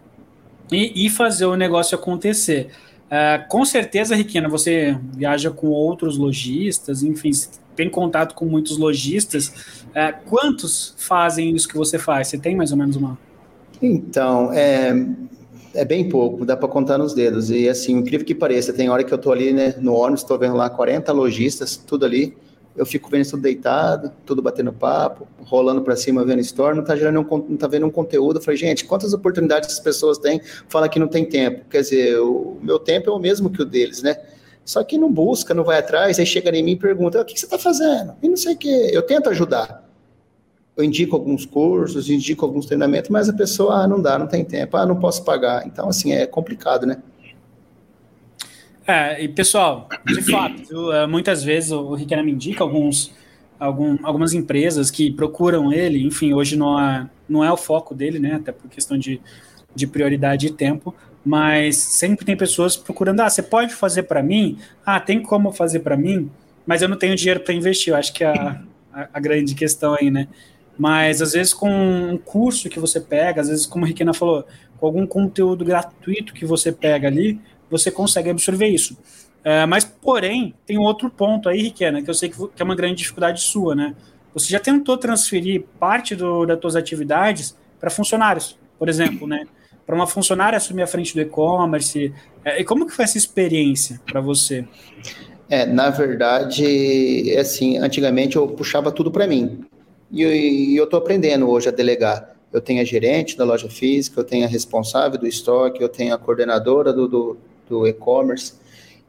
[0.73, 2.71] e, e fazer o negócio acontecer.
[3.07, 7.33] Uh, com certeza, Riquena, você viaja com outros lojistas, enfim,
[7.75, 9.49] tem contato com muitos lojistas.
[9.89, 12.29] Uh, quantos fazem isso que você faz?
[12.29, 13.19] Você tem mais ou menos uma?
[13.83, 14.95] Então, é,
[15.75, 17.51] é bem pouco, dá para contar nos dedos.
[17.51, 20.39] E assim, incrível que pareça, tem hora que eu estou ali né, no ônibus, estou
[20.39, 22.37] vendo lá 40 lojistas, tudo ali
[22.77, 26.97] eu fico vendo tudo deitado, tudo batendo papo, rolando para cima, vendo story, não tá
[26.97, 28.39] gerando um, não tá vendo um conteúdo.
[28.39, 30.41] Eu falei, gente, quantas oportunidades as pessoas têm?
[30.69, 31.65] Fala que não tem tempo.
[31.69, 34.17] Quer dizer, o meu tempo é o mesmo que o deles, né?
[34.65, 37.35] Só que não busca, não vai atrás, aí chega em mim e pergunta, o que,
[37.35, 38.15] que você está fazendo?
[38.23, 38.91] E não sei o quê.
[38.93, 39.90] Eu tento ajudar.
[40.81, 44.45] Eu indico alguns cursos, indico alguns treinamentos, mas a pessoa, ah, não dá, não tem
[44.45, 45.67] tempo, ah, não posso pagar.
[45.67, 46.97] Então, assim, é complicado, né?
[48.87, 53.13] É, e pessoal, de fato, é, muitas vezes o Riquelme me indica alguns,
[53.59, 58.19] algum, algumas empresas que procuram ele, enfim, hoje não é, não é o foco dele,
[58.19, 59.21] né, até por questão de,
[59.75, 60.93] de prioridade e tempo,
[61.25, 64.59] mas sempre tem pessoas procurando, ah, você pode fazer para mim?
[64.85, 66.31] Ah, tem como fazer para mim?
[66.67, 68.61] Mas eu não tenho dinheiro para investir, eu acho que é a,
[68.93, 70.27] a, a, grande questão aí, né?
[70.79, 74.45] Mas às vezes com um curso que você pega, às vezes como a Riquena falou,
[74.79, 77.39] com algum conteúdo gratuito que você pega ali,
[77.71, 78.97] você consegue absorver isso.
[79.43, 82.75] É, mas, porém, tem outro ponto aí, Riquena, que eu sei que, que, é uma
[82.75, 83.95] grande dificuldade sua, né?
[84.35, 89.45] Você já tentou transferir parte do, das suas atividades para funcionários, por exemplo, né?
[89.87, 92.13] Para uma funcionária assumir a frente do e-commerce.
[92.45, 94.65] É, e como que foi essa experiência para você?
[95.49, 99.65] É, na verdade, assim, antigamente eu puxava tudo para mim.
[100.11, 102.35] E, e eu estou aprendendo hoje a delegar.
[102.53, 106.13] Eu tenho a gerente da loja física, eu tenho a responsável do estoque, eu tenho
[106.13, 107.39] a coordenadora do, do
[107.71, 108.55] do e-commerce.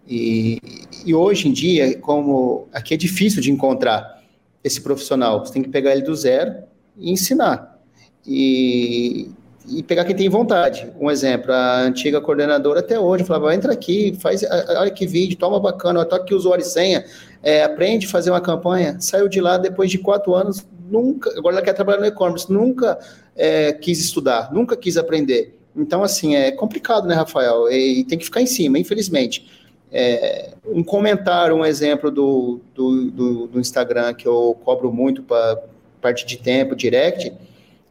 [0.08, 0.62] E,
[1.06, 4.22] e, hoje em dia, como aqui é difícil de encontrar
[4.64, 6.54] esse profissional, você tem que pegar ele do zero
[6.96, 7.80] e ensinar.
[8.26, 9.32] E,
[9.68, 10.92] e pegar quem tem vontade.
[11.00, 14.44] Um exemplo, a antiga coordenadora até hoje falava, entra aqui, faz,
[14.78, 17.06] olha que vídeo, toma bacana, toca aqui usuário e senha,
[17.42, 18.98] é, aprende a fazer uma campanha.
[19.00, 23.00] Saiu de lá depois de quatro anos, nunca, agora ela quer trabalhar no e-commerce, nunca
[23.36, 25.58] é, quis estudar, nunca quis aprender.
[25.76, 27.72] Então, assim, é complicado, né, Rafael?
[27.72, 29.50] E tem que ficar em cima, infelizmente.
[29.92, 35.62] É, um comentário, um exemplo do, do, do, do Instagram que eu cobro muito para
[36.02, 37.34] parte de tempo, direct,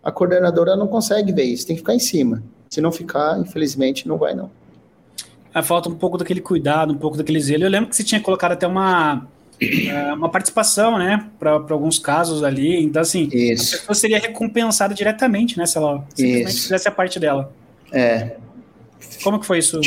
[0.02, 2.42] a coordenadora não consegue ver isso, tem que ficar em cima.
[2.68, 4.50] Se não ficar, infelizmente, não vai, não.
[5.54, 7.64] É, falta um pouco daquele cuidado, um pouco daquele zelo.
[7.64, 9.26] Eu lembro que você tinha colocado até uma,
[9.60, 12.82] é, uma participação, né, para alguns casos ali.
[12.82, 13.76] Então, assim, Isso.
[13.76, 16.62] a pessoa seria recompensada diretamente, né, se ela simplesmente Isso.
[16.62, 17.52] fizesse a parte dela.
[17.92, 18.36] É.
[19.22, 19.80] Como que foi isso?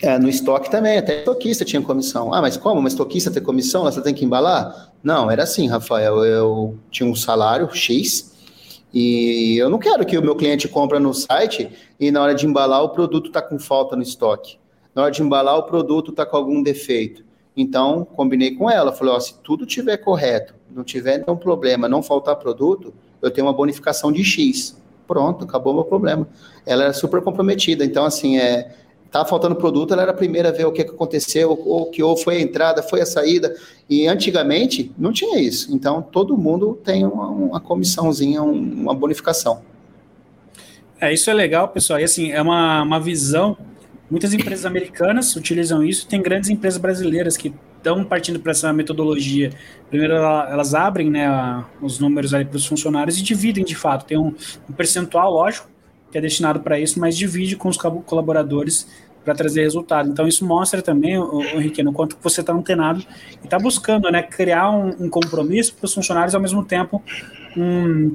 [0.00, 2.34] É, no estoque também, até estoquista tinha comissão.
[2.34, 2.80] Ah, mas como?
[2.80, 3.84] Uma estoquista tem comissão?
[3.84, 4.92] Você tem que embalar?
[5.02, 6.24] Não, era assim, Rafael.
[6.24, 8.32] Eu tinha um salário X
[8.92, 11.70] e eu não quero que o meu cliente compra no site
[12.00, 14.58] e na hora de embalar o produto está com falta no estoque.
[14.92, 17.24] Na hora de embalar o produto está com algum defeito.
[17.56, 18.92] Então, combinei com ela.
[18.92, 23.46] Falei, ó, se tudo tiver correto, não tiver nenhum problema, não faltar produto, eu tenho
[23.46, 24.80] uma bonificação de X
[25.12, 26.26] pronto, acabou meu problema.
[26.64, 28.72] Ela era super comprometida, então assim, é,
[29.10, 32.02] tava faltando produto, ela era a primeira a ver o que, que aconteceu, ou que
[32.02, 33.54] ou foi a entrada, foi a saída,
[33.90, 39.60] e antigamente não tinha isso, então todo mundo tem uma, uma comissãozinha, uma bonificação.
[40.98, 43.56] É, isso é legal, pessoal, e assim, é uma, uma visão,
[44.12, 49.50] muitas empresas americanas utilizam isso, tem grandes empresas brasileiras que estão partindo para essa metodologia.
[49.88, 54.04] Primeiro, elas abrem né, os números ali para os funcionários e dividem de fato.
[54.04, 54.34] Tem um,
[54.68, 55.66] um percentual, lógico,
[56.10, 58.86] que é destinado para isso, mas divide com os colaboradores
[59.24, 60.10] para trazer resultado.
[60.10, 61.14] Então, isso mostra também,
[61.54, 63.02] Henrique, no quanto você está antenado
[63.40, 67.02] e está buscando né, criar um, um compromisso para os funcionários, ao mesmo tempo,
[67.56, 68.14] um,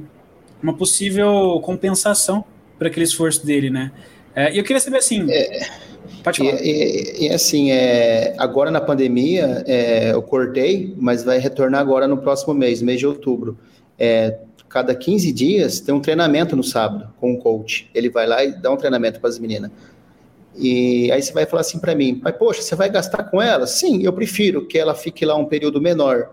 [0.62, 2.44] uma possível compensação
[2.78, 3.68] para aquele esforço dele.
[3.68, 3.90] Né?
[4.38, 5.30] É, e eu queria saber assim.
[5.30, 5.88] É
[6.22, 6.60] Pode falar.
[6.62, 12.18] E, e, assim, é, agora na pandemia, é, eu cortei, mas vai retornar agora no
[12.18, 13.58] próximo mês, mês de outubro.
[13.98, 17.90] É, cada 15 dias tem um treinamento no sábado com o coach.
[17.94, 19.70] Ele vai lá e dá um treinamento para as meninas.
[20.56, 23.66] E aí você vai falar assim para mim, mas poxa, você vai gastar com ela?
[23.66, 26.30] Sim, eu prefiro que ela fique lá um período menor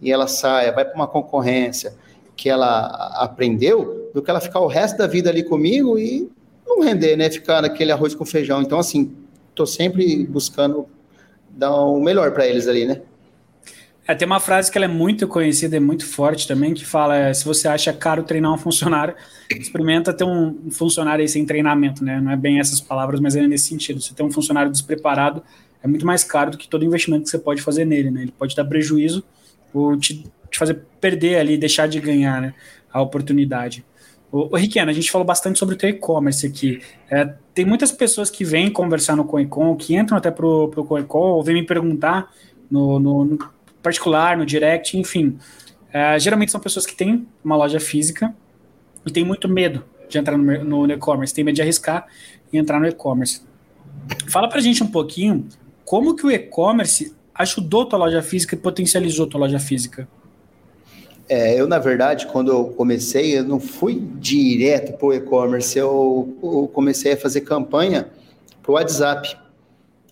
[0.00, 1.94] e ela saia, vai para uma concorrência
[2.34, 2.86] que ela
[3.18, 6.30] aprendeu, do que ela ficar o resto da vida ali comigo e
[6.78, 7.30] não render, né?
[7.30, 8.62] Ficar naquele arroz com feijão.
[8.62, 9.14] Então, assim,
[9.50, 10.86] estou sempre buscando
[11.50, 13.00] dar o melhor para eles ali, né?
[14.08, 17.16] É, tem uma frase que ela é muito conhecida e muito forte também, que fala:
[17.16, 19.16] é, se você acha caro treinar um funcionário,
[19.50, 22.20] experimenta ter um funcionário aí sem treinamento, né?
[22.20, 24.00] Não é bem essas palavras, mas é nesse sentido.
[24.00, 25.42] Você ter um funcionário despreparado
[25.82, 28.22] é muito mais caro do que todo investimento que você pode fazer nele, né?
[28.22, 29.24] Ele pode dar prejuízo
[29.74, 32.54] ou te, te fazer perder ali, deixar de ganhar né,
[32.92, 33.84] a oportunidade.
[34.36, 36.82] O, o a gente falou bastante sobre o e-commerce aqui.
[37.10, 41.18] É, tem muitas pessoas que vêm conversar no CoinCon, que entram até pro, pro CoinCon,
[41.18, 42.30] ou vêm me perguntar
[42.70, 43.38] no, no, no
[43.82, 45.38] particular, no direct, enfim.
[45.90, 48.34] É, geralmente são pessoas que têm uma loja física
[49.06, 52.06] e têm muito medo de entrar no e-commerce, tem medo de arriscar
[52.52, 53.42] e entrar no e-commerce.
[54.28, 55.48] Fala pra gente um pouquinho
[55.82, 60.06] como que o e-commerce ajudou tua loja física e potencializou tua loja física.
[61.28, 66.36] É, eu, na verdade, quando eu comecei, eu não fui direto para o e-commerce, eu,
[66.40, 68.08] eu, comecei a fazer campanha
[68.62, 69.36] para o WhatsApp.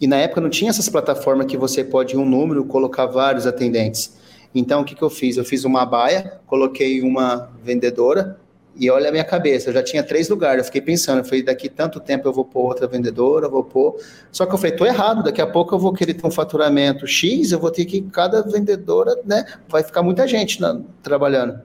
[0.00, 3.46] E na época não tinha essas plataformas que você pode, em um número, colocar vários
[3.46, 4.16] atendentes.
[4.53, 5.37] Então, o que, que eu fiz?
[5.37, 8.38] Eu fiz uma baia, coloquei uma vendedora,
[8.77, 10.59] e olha a minha cabeça, eu já tinha três lugares.
[10.59, 13.97] Eu fiquei pensando, eu falei, daqui tanto tempo eu vou pôr outra vendedora, vou pôr.
[14.33, 17.07] Só que eu falei, tô errado, daqui a pouco eu vou querer ter um faturamento
[17.07, 19.45] X, eu vou ter que cada vendedora, né?
[19.69, 21.61] Vai ficar muita gente na, trabalhando.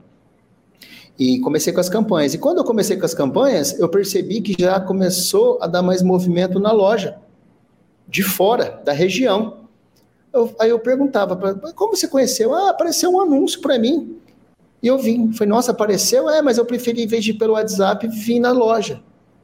[1.18, 2.34] E comecei com as campanhas.
[2.34, 6.02] E quando eu comecei com as campanhas, eu percebi que já começou a dar mais
[6.02, 7.18] movimento na loja,
[8.08, 9.66] de fora, da região.
[10.32, 11.36] Eu, aí eu perguntava,
[11.74, 12.54] como você conheceu?
[12.54, 14.18] Ah, apareceu um anúncio para mim.
[14.82, 15.32] E eu vim.
[15.34, 16.30] Foi, nossa, apareceu?
[16.30, 19.02] É, mas eu preferi, em vez de ir pelo WhatsApp, vir na loja.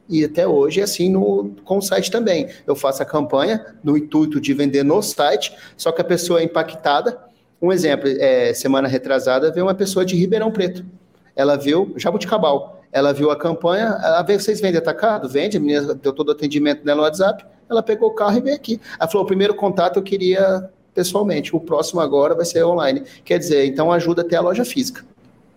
[0.08, 2.48] E até hoje é assim no, com o site também.
[2.66, 6.44] Eu faço a campanha no intuito de vender no site, só que a pessoa é
[6.44, 7.18] impactada.
[7.60, 10.84] Um exemplo, é, semana retrasada, veio uma pessoa de Ribeirão Preto.
[11.34, 15.28] Ela viu, Jabuticabal, ela viu a campanha, ela veio, vocês vendem atacado?
[15.28, 18.40] Vende, a menina deu todo o atendimento nela no WhatsApp, ela pegou o carro e
[18.40, 18.80] veio aqui.
[18.98, 23.02] Ela falou, o primeiro contato eu queria pessoalmente, o próximo agora vai ser online.
[23.24, 25.04] Quer dizer, então ajuda até a loja física.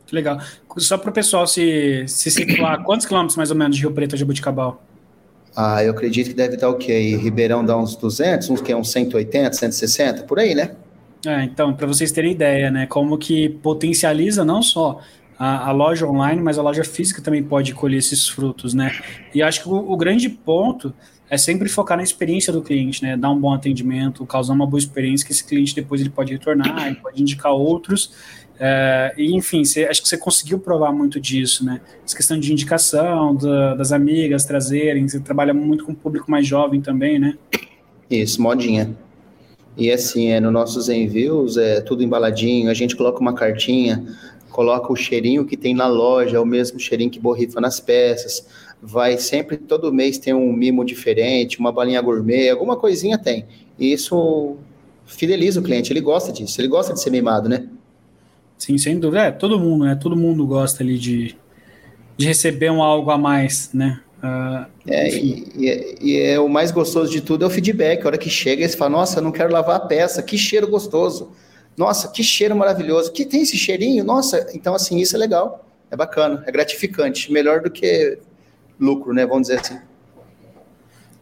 [0.10, 0.40] Que legal.
[0.78, 4.16] Só para o pessoal se, se situar, quantos quilômetros mais ou menos de Rio Preto
[4.16, 4.84] a Jabuticabal?
[5.56, 7.16] Ah, eu acredito que deve estar o quê?
[7.16, 10.72] Ribeirão dá uns 200, uns que uns 180, 160, por aí, né?
[11.26, 15.02] É, então, para vocês terem ideia, né, como que potencializa não só
[15.38, 18.92] a, a, loja online, mas a loja física também pode colher esses frutos, né?
[19.36, 20.94] E acho que o, o, grande ponto
[21.30, 23.18] é sempre focar na experiência do cliente, né?
[23.18, 26.88] Dar um bom atendimento, causar uma boa experiência que esse cliente depois ele pode retornar,
[26.88, 28.12] ele pode indicar outros
[28.60, 31.80] é, e, enfim, acho que você conseguiu provar muito disso, né?
[32.06, 36.46] Essa questão de indicação, da, das amigas trazerem, você trabalha muito com o público mais
[36.46, 37.38] jovem também, né?
[38.10, 38.94] Isso, modinha.
[39.78, 44.06] E assim, é, nos nossos envios é tudo embaladinho, a gente coloca uma cartinha,
[44.50, 48.46] coloca o cheirinho que tem na loja, é o mesmo cheirinho que borrifa nas peças.
[48.82, 53.46] Vai sempre, todo mês tem um mimo diferente, uma balinha gourmet, alguma coisinha tem.
[53.78, 54.58] E isso
[55.06, 57.70] fideliza o cliente, ele gosta disso, ele gosta de ser mimado, né?
[58.60, 59.24] Sim, sem dúvida.
[59.24, 59.96] É, todo mundo, né?
[59.96, 61.36] Todo mundo gosta ali de,
[62.18, 64.02] de receber um algo a mais, né?
[64.22, 68.04] Uh, é, e, e, é, e, é o mais gostoso de tudo é o feedback.
[68.04, 71.32] A hora que chega, você fala, nossa, não quero lavar a peça, que cheiro gostoso.
[71.78, 73.14] Nossa, que cheiro maravilhoso.
[73.14, 74.04] Que tem esse cheirinho?
[74.04, 75.66] Nossa, então assim, isso é legal.
[75.90, 77.32] É bacana, é gratificante.
[77.32, 78.20] Melhor do que
[78.78, 79.26] lucro, né?
[79.26, 79.80] Vamos dizer assim.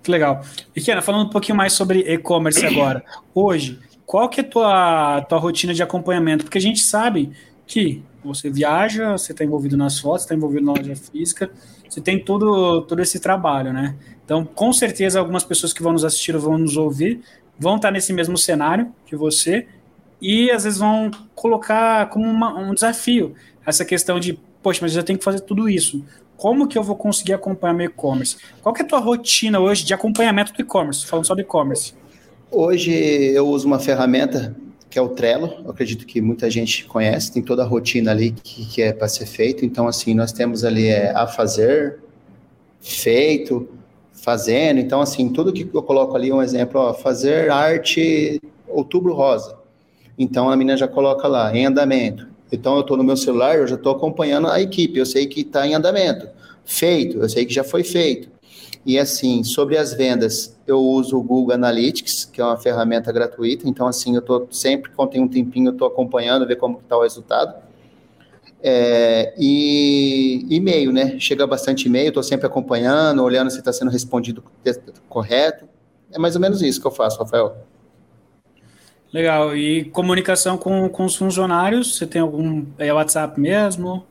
[0.01, 0.41] Que legal.
[0.75, 3.03] E Kiana, falando um pouquinho mais sobre e-commerce agora.
[3.35, 6.45] Hoje, qual que é a tua, tua rotina de acompanhamento?
[6.45, 7.33] Porque a gente sabe
[7.67, 11.51] que você viaja, você está envolvido nas fotos, está envolvido na loja física,
[11.87, 13.97] você tem todo, todo esse trabalho, né?
[14.23, 17.21] Então, com certeza, algumas pessoas que vão nos assistir ou vão nos ouvir
[17.59, 19.67] vão estar nesse mesmo cenário que você
[20.21, 25.03] e às vezes vão colocar como uma, um desafio essa questão de, poxa, mas eu
[25.03, 26.03] tenho que fazer tudo isso.
[26.37, 28.37] Como que eu vou conseguir acompanhar meu e-commerce?
[28.61, 31.05] Qual que é a tua rotina hoje de acompanhamento do e-commerce?
[31.05, 31.93] Falando só do e-commerce.
[32.49, 34.55] Hoje eu uso uma ferramenta
[34.89, 38.31] que é o Trello, eu acredito que muita gente conhece, tem toda a rotina ali
[38.31, 41.99] que, que é para ser feito, então assim, nós temos ali é, a fazer,
[42.79, 43.67] feito,
[44.13, 49.57] fazendo, então assim, tudo que eu coloco ali, um exemplo, ó, fazer arte outubro rosa,
[50.17, 53.67] então a menina já coloca lá, em andamento, então eu estou no meu celular, eu
[53.67, 56.29] já estou acompanhando a equipe, eu sei que está em andamento,
[56.63, 58.29] feito, eu sei que já foi feito,
[58.87, 63.67] e assim, sobre as vendas, eu uso o Google Analytics, que é uma ferramenta gratuita,
[63.67, 66.97] então assim, eu tô sempre, quando tem um tempinho, eu estou acompanhando, ver como está
[66.97, 67.53] o resultado.
[68.63, 71.19] É, e e-mail, né?
[71.19, 74.41] Chega bastante e-mail, estou sempre acompanhando, olhando se está sendo respondido
[75.09, 75.67] correto.
[76.09, 77.57] É mais ou menos isso que eu faço, Rafael.
[79.11, 79.53] Legal.
[79.53, 82.65] E comunicação com, com os funcionários, você tem algum.
[82.77, 84.05] É WhatsApp mesmo?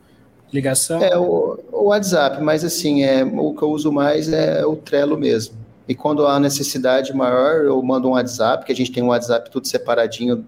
[0.52, 1.02] Ligação?
[1.02, 5.18] É o, o WhatsApp, mas assim, é, o que eu uso mais é o Trello
[5.18, 5.56] mesmo.
[5.88, 9.50] E quando há necessidade maior, eu mando um WhatsApp, que a gente tem um WhatsApp
[9.50, 10.44] tudo separadinho,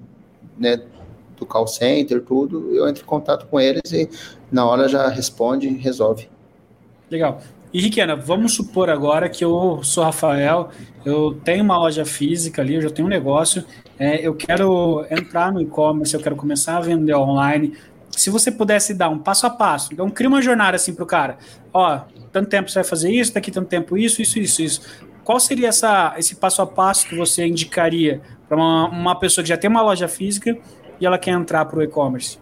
[0.59, 0.81] né,
[1.39, 4.09] do call center, tudo, eu entro em contato com eles e
[4.51, 6.29] na hora já responde, resolve.
[7.11, 7.41] Legal.
[7.73, 10.71] E Riquena, vamos supor agora que eu sou Rafael,
[11.05, 13.63] eu tenho uma loja física ali, eu já tenho um negócio,
[13.99, 17.75] é, eu quero entrar no e-commerce, eu quero começar a vender online.
[18.19, 21.07] Se você pudesse dar um passo a passo, então cria uma jornada assim para o
[21.07, 21.39] cara.
[21.73, 22.01] Ó,
[22.33, 24.81] tanto tempo você vai fazer isso, daqui tanto tempo isso, isso, isso, isso.
[25.23, 29.49] Qual seria essa, esse passo a passo que você indicaria para uma, uma pessoa que
[29.49, 30.59] já tem uma loja física
[31.01, 32.39] e ela quer entrar para o e-commerce?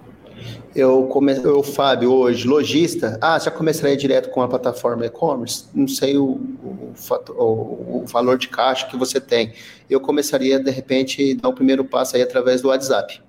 [0.74, 1.36] Eu, come...
[1.36, 5.64] eu, Fábio, hoje, lojista, ah, já começaria direto com a plataforma e-commerce?
[5.74, 6.94] Não sei o, o,
[7.30, 9.52] o, o, valor de caixa que você tem.
[9.88, 13.22] Eu começaria, de repente, dar o primeiro passo aí através do WhatsApp.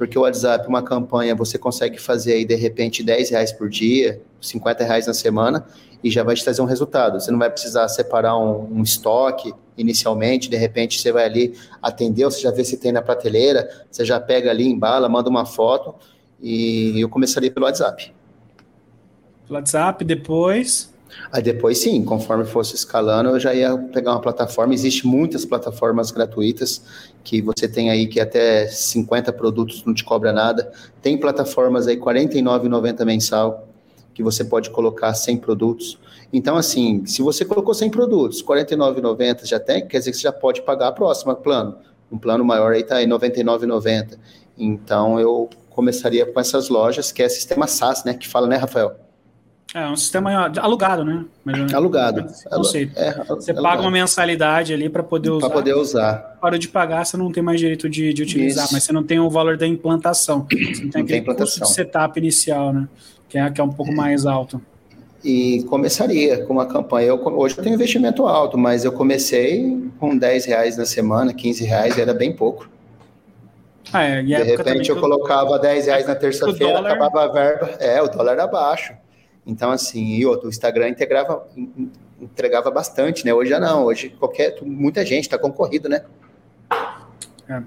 [0.00, 4.18] Porque o WhatsApp, uma campanha, você consegue fazer aí, de repente, 10 reais por dia,
[4.40, 5.66] 50 reais na semana,
[6.02, 7.20] e já vai te trazer um resultado.
[7.20, 12.24] Você não vai precisar separar um, um estoque inicialmente, de repente você vai ali atender,
[12.24, 15.94] você já vê se tem na prateleira, você já pega ali, embala, manda uma foto,
[16.40, 18.10] e eu começaria pelo WhatsApp.
[19.50, 20.90] WhatsApp, depois.
[21.32, 24.74] Aí depois, sim, conforme fosse escalando, eu já ia pegar uma plataforma.
[24.74, 26.82] Existem muitas plataformas gratuitas
[27.22, 30.70] que você tem aí que até 50 produtos não te cobra nada.
[31.02, 33.68] Tem plataformas aí R$ 49,90 mensal
[34.14, 35.98] que você pode colocar 100 produtos.
[36.32, 40.24] Então, assim, se você colocou 100 produtos, R$ 49,90 já tem, quer dizer que você
[40.24, 41.76] já pode pagar a próxima plano.
[42.10, 44.18] Um plano maior aí está aí R$ 99,90.
[44.58, 48.14] Então, eu começaria com essas lojas, que é sistema SaaS, né?
[48.14, 48.96] Que fala, né, Rafael?
[49.72, 51.24] É um sistema alugado, né?
[51.44, 52.26] Mas, alugado.
[52.50, 52.90] Não sei.
[52.96, 53.62] É, você alugado.
[53.62, 55.46] paga uma mensalidade ali para poder usar.
[55.46, 56.38] Para poder usar.
[56.40, 58.74] Para de pagar, você não tem mais direito de, de utilizar, Isso.
[58.74, 60.44] mas você não tem o valor da implantação.
[60.50, 62.88] Você não tem não aquele tem custo de setup inicial, né?
[63.28, 63.94] Que é, que é um pouco é.
[63.94, 64.60] mais alto.
[65.22, 67.08] E começaria com uma campanha.
[67.08, 71.64] Eu, hoje eu tenho investimento alto, mas eu comecei com 10 reais na semana, 15
[71.64, 72.68] reais, era bem pouco.
[73.92, 76.92] Ah, é, de repente eu colocava 10 reais na terça-feira, dólar...
[76.92, 77.70] acabava a verba.
[77.78, 78.94] É, o dólar era baixo.
[79.50, 81.44] Então, assim, e outro, o Instagram integrava,
[82.20, 83.34] entregava bastante, né?
[83.34, 86.04] Hoje já não, hoje qualquer, muita gente está concorrido, né?
[87.48, 87.62] É.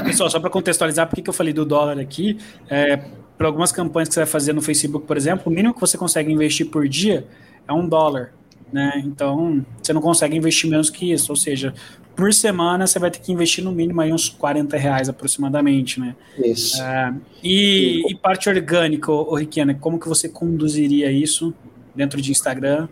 [0.00, 2.38] Pessoal, só para contextualizar, por que eu falei do dólar aqui?
[2.70, 2.96] É,
[3.36, 5.98] para algumas campanhas que você vai fazer no Facebook, por exemplo, o mínimo que você
[5.98, 7.26] consegue investir por dia
[7.68, 8.32] é um dólar.
[8.72, 9.02] Né?
[9.04, 11.30] Então, você não consegue investir menos que isso.
[11.30, 11.74] Ou seja,
[12.14, 16.14] por semana você vai ter que investir no mínimo aí uns 40 reais aproximadamente, né?
[16.38, 16.80] Isso.
[16.82, 21.54] É, e, e, parte orgânica, ô, Riquiana, como que você conduziria isso
[21.94, 22.88] dentro de Instagram?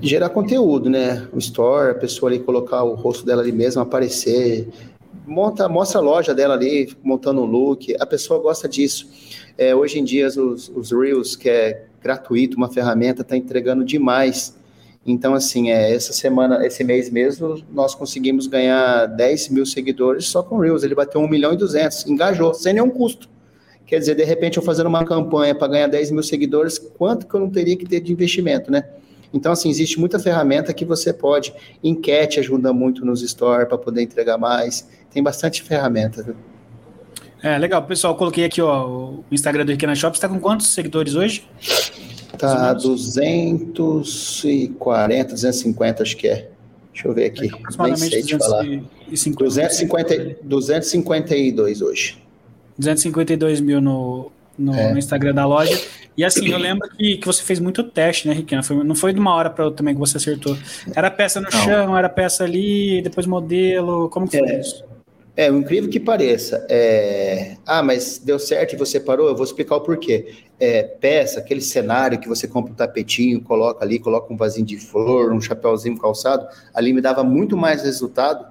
[0.00, 1.28] Gerar conteúdo, né?
[1.32, 4.68] O store, a pessoa ali colocar o rosto dela ali mesmo, aparecer,
[5.26, 9.08] monta, mostra a loja dela ali, montando um look, a pessoa gosta disso.
[9.56, 14.56] É, hoje em dia, os, os Reels, que é gratuito, uma ferramenta, está entregando demais
[15.06, 20.42] então, assim, é, essa semana, esse mês mesmo, nós conseguimos ganhar 10 mil seguidores só
[20.42, 20.82] com Reels.
[20.82, 23.28] Ele bateu 1 milhão e 200, engajou, sem nenhum custo.
[23.86, 27.34] Quer dizer, de repente, eu fazendo uma campanha para ganhar 10 mil seguidores, quanto que
[27.34, 28.84] eu não teria que ter de investimento, né?
[29.32, 31.52] Então, assim, existe muita ferramenta que você pode.
[31.82, 34.88] Enquete ajuda muito nos stores para poder entregar mais.
[35.12, 36.36] Tem bastante ferramenta, viu?
[37.42, 37.82] É, legal.
[37.82, 40.16] Pessoal, coloquei aqui ó, o Instagram do Riquena Shop.
[40.16, 41.46] Está com quantos seguidores hoje?
[42.38, 46.48] Tá 240, 250, acho que é.
[46.92, 47.46] Deixa eu ver aqui.
[47.46, 48.64] É, Nem sei te falar.
[48.64, 52.18] 250, 252 hoje.
[52.78, 54.92] 252 mil no, no, é.
[54.92, 55.76] no, Instagram da loja.
[56.16, 58.62] E assim, eu lembro que, que você fez muito teste, né, Riquinha?
[58.62, 60.56] Foi, não foi de uma hora para outra também que você acertou.
[60.94, 61.64] Era peça no não.
[61.64, 64.08] chão, era peça ali, depois modelo.
[64.08, 64.60] Como que foi é.
[64.60, 64.84] isso?
[65.36, 66.64] É, o incrível que pareça.
[66.70, 67.56] É...
[67.66, 69.28] Ah, mas deu certo e você parou?
[69.28, 70.32] Eu vou explicar o porquê.
[70.60, 74.78] É, peça, aquele cenário que você compra um tapetinho, coloca ali, coloca um vasinho de
[74.78, 78.46] flor, um chapéuzinho calçado, ali me dava muito mais resultado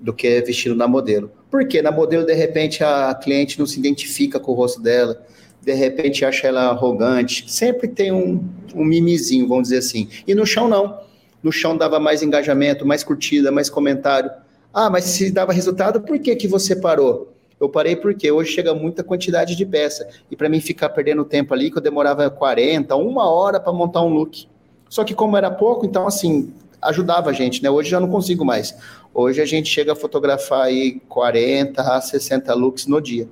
[0.00, 1.30] do que vestido na modelo.
[1.50, 5.22] Porque na modelo, de repente, a cliente não se identifica com o rosto dela,
[5.60, 8.42] de repente acha ela arrogante, sempre tem um,
[8.74, 10.08] um mimizinho, vamos dizer assim.
[10.26, 10.98] E no chão, não.
[11.42, 14.30] No chão dava mais engajamento, mais curtida, mais comentário.
[14.72, 17.32] Ah, mas se dava resultado, por que, que você parou?
[17.60, 20.08] Eu parei porque hoje chega muita quantidade de peça.
[20.30, 24.02] E para mim ficar perdendo tempo ali, que eu demorava 40, uma hora para montar
[24.02, 24.48] um look.
[24.88, 27.70] Só que como era pouco, então assim, ajudava a gente, né?
[27.70, 28.76] Hoje já não consigo mais.
[29.14, 33.28] Hoje a gente chega a fotografar aí 40 a 60 looks no dia.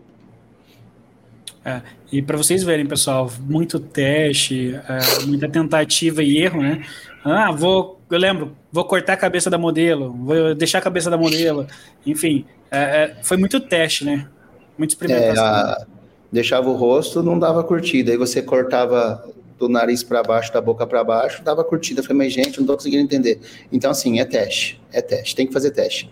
[1.65, 1.83] É,
[2.13, 6.85] e para vocês verem, pessoal, muito teste, é, muita tentativa e erro, né?
[7.25, 11.17] Ah, vou, eu lembro, vou cortar a cabeça da modelo, vou deixar a cabeça da
[11.17, 11.67] modelo,
[12.05, 14.29] enfim, é, é, foi muito teste, né?
[14.77, 15.45] Muito experimentação.
[15.45, 15.87] É, a,
[16.31, 19.25] deixava o rosto, não dava curtida, aí você cortava
[19.59, 22.01] do nariz para baixo, da boca para baixo, dava curtida.
[22.01, 23.41] Eu falei, mas gente, não tô conseguindo entender.
[23.71, 26.11] Então, assim, é teste, é teste, tem que fazer teste.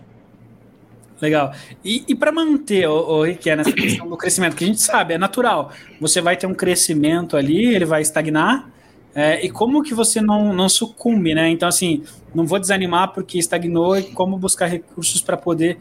[1.21, 1.53] Legal.
[1.83, 5.15] E, e para manter, o, o Rick, nessa questão do crescimento, que a gente sabe,
[5.15, 5.71] é natural.
[5.99, 8.69] Você vai ter um crescimento ali, ele vai estagnar.
[9.13, 11.49] É, e como que você não, não sucumbe, né?
[11.49, 12.03] Então, assim,
[12.33, 15.77] não vou desanimar porque estagnou e como buscar recursos para poder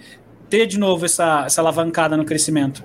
[0.49, 2.83] ter de novo essa, essa alavancada no crescimento.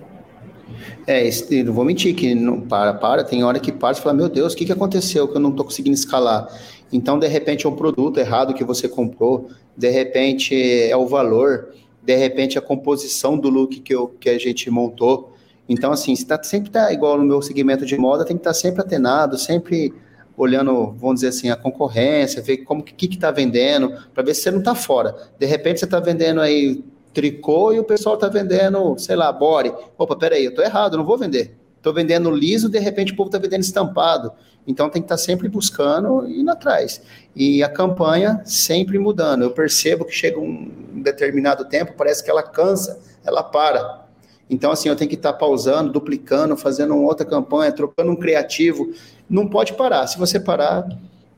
[1.07, 1.29] É,
[1.63, 4.53] não vou mentir que não para, para, tem hora que para e fala, meu Deus,
[4.53, 6.47] o que, que aconteceu que eu não estou conseguindo escalar?
[6.91, 11.69] Então, de repente, é um produto errado que você comprou, de repente é o valor,
[12.01, 15.33] de repente a composição do look que, eu, que a gente montou.
[15.67, 18.51] Então, assim, você tá, sempre tá igual no meu segmento de moda, tem que estar
[18.51, 19.93] tá sempre atenado, sempre
[20.35, 24.51] olhando, vamos dizer assim, a concorrência, ver como que está vendendo, para ver se você
[24.51, 25.15] não está fora.
[25.39, 29.71] De repente você está vendendo aí tricô e o pessoal está vendendo, sei lá, body.
[29.97, 31.55] Opa, peraí, eu estou errado, não vou vender.
[31.77, 34.31] Estou vendendo liso, de repente o povo está vendendo estampado.
[34.65, 37.01] Então tem que estar tá sempre buscando e indo atrás.
[37.35, 39.43] E a campanha sempre mudando.
[39.43, 44.03] Eu percebo que chega um determinado tempo, parece que ela cansa, ela para.
[44.49, 48.15] Então, assim, eu tenho que estar tá pausando, duplicando, fazendo uma outra campanha, trocando um
[48.15, 48.93] criativo.
[49.29, 50.07] Não pode parar.
[50.07, 50.87] Se você parar,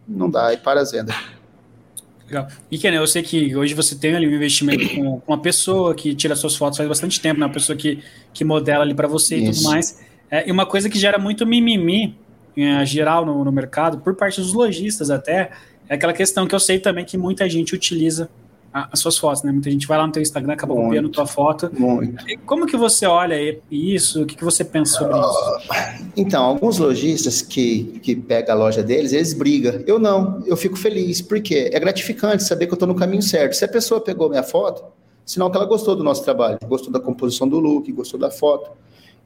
[0.07, 1.13] não dá, e para a venda.
[2.25, 2.47] Legal.
[2.71, 6.15] E Ken, eu sei que hoje você tem ali um investimento com, uma pessoa que
[6.15, 7.45] tira suas fotos faz bastante tempo, né?
[7.45, 9.51] Uma pessoa que, que modela ali para você Isso.
[9.51, 9.99] e tudo mais.
[10.29, 12.17] É, e uma coisa que gera muito mimimi
[12.57, 15.51] em geral no, no mercado, por parte dos lojistas até,
[15.88, 18.29] é aquela questão que eu sei também que muita gente utiliza
[18.91, 19.53] as suas fotos, né?
[19.53, 21.71] Muita gente vai lá no teu Instagram, acaba muito, copiando tua foto.
[21.80, 22.26] Muito.
[22.45, 23.36] Como que você olha
[23.71, 24.23] isso?
[24.23, 26.11] O que, que você pensa sobre isso?
[26.17, 29.82] Então, alguns lojistas que, que pegam a loja deles, eles brigam.
[29.88, 33.53] Eu não, eu fico feliz, porque é gratificante saber que eu estou no caminho certo.
[33.53, 34.84] Se a pessoa pegou minha foto,
[35.26, 38.71] sinal que ela gostou do nosso trabalho, gostou da composição do look, gostou da foto.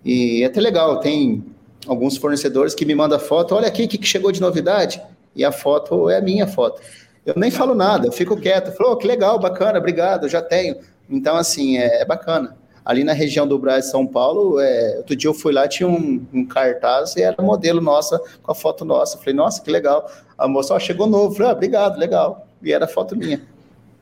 [0.05, 1.43] E é até legal, tem
[1.87, 5.01] alguns fornecedores que me mandam foto, olha aqui o que chegou de novidade,
[5.35, 6.79] e a foto é a minha foto.
[7.25, 8.75] Eu nem falo nada, eu fico quieto.
[8.75, 10.77] Falou, oh, que legal, bacana, obrigado, já tenho.
[11.09, 12.57] Então, assim, é, é bacana.
[12.85, 16.25] Ali na região do Brasil São Paulo, é, outro dia eu fui lá, tinha um,
[16.33, 19.17] um, cartaz e era modelo nossa, com a foto nossa.
[19.17, 20.09] Falei, nossa, que legal.
[20.37, 21.35] A moça, ó, chegou novo.
[21.35, 22.47] Falei, ah, obrigado, legal.
[22.63, 23.41] E era foto minha.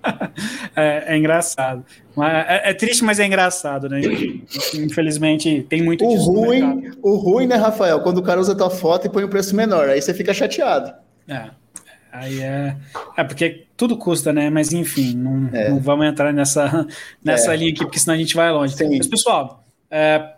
[0.76, 1.84] é, é, engraçado.
[2.18, 4.00] É, é, triste, mas é engraçado, né?
[4.74, 8.00] Infelizmente, tem muito o ruim, O ruim, né, Rafael?
[8.02, 10.94] Quando o cara usa tua foto e põe um preço menor, aí você fica chateado.
[11.28, 11.50] É.
[12.12, 12.76] Aí é.
[13.16, 14.50] É porque tudo custa, né?
[14.50, 15.70] Mas enfim, não, é.
[15.70, 16.88] não vamos entrar nessa,
[17.24, 17.58] nessa é.
[17.58, 18.76] linha aqui, porque senão a gente vai longe.
[18.76, 18.98] Sim.
[18.98, 20.34] Mas, pessoal, é,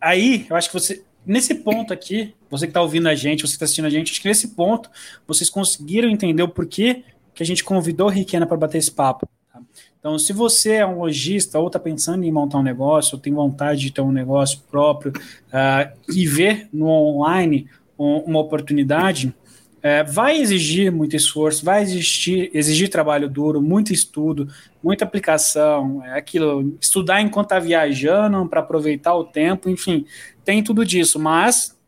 [0.00, 1.04] aí eu acho que você.
[1.26, 4.10] Nesse ponto aqui, você que está ouvindo a gente, você que está assistindo a gente,
[4.10, 4.90] acho que nesse ponto
[5.26, 7.04] vocês conseguiram entender o porquê
[7.34, 9.28] que a gente convidou o Riquena para bater esse papo.
[9.52, 9.60] Tá?
[9.98, 13.32] Então, se você é um lojista ou está pensando em montar um negócio, ou tem
[13.32, 19.34] vontade de ter um negócio próprio uh, e ver no online uma oportunidade,
[19.82, 24.48] é, vai exigir muito esforço, vai exigir, exigir trabalho duro, muito estudo,
[24.82, 30.04] muita aplicação, é aquilo, estudar enquanto está viajando para aproveitar o tempo, enfim,
[30.44, 31.18] tem tudo disso.
[31.18, 31.78] Mas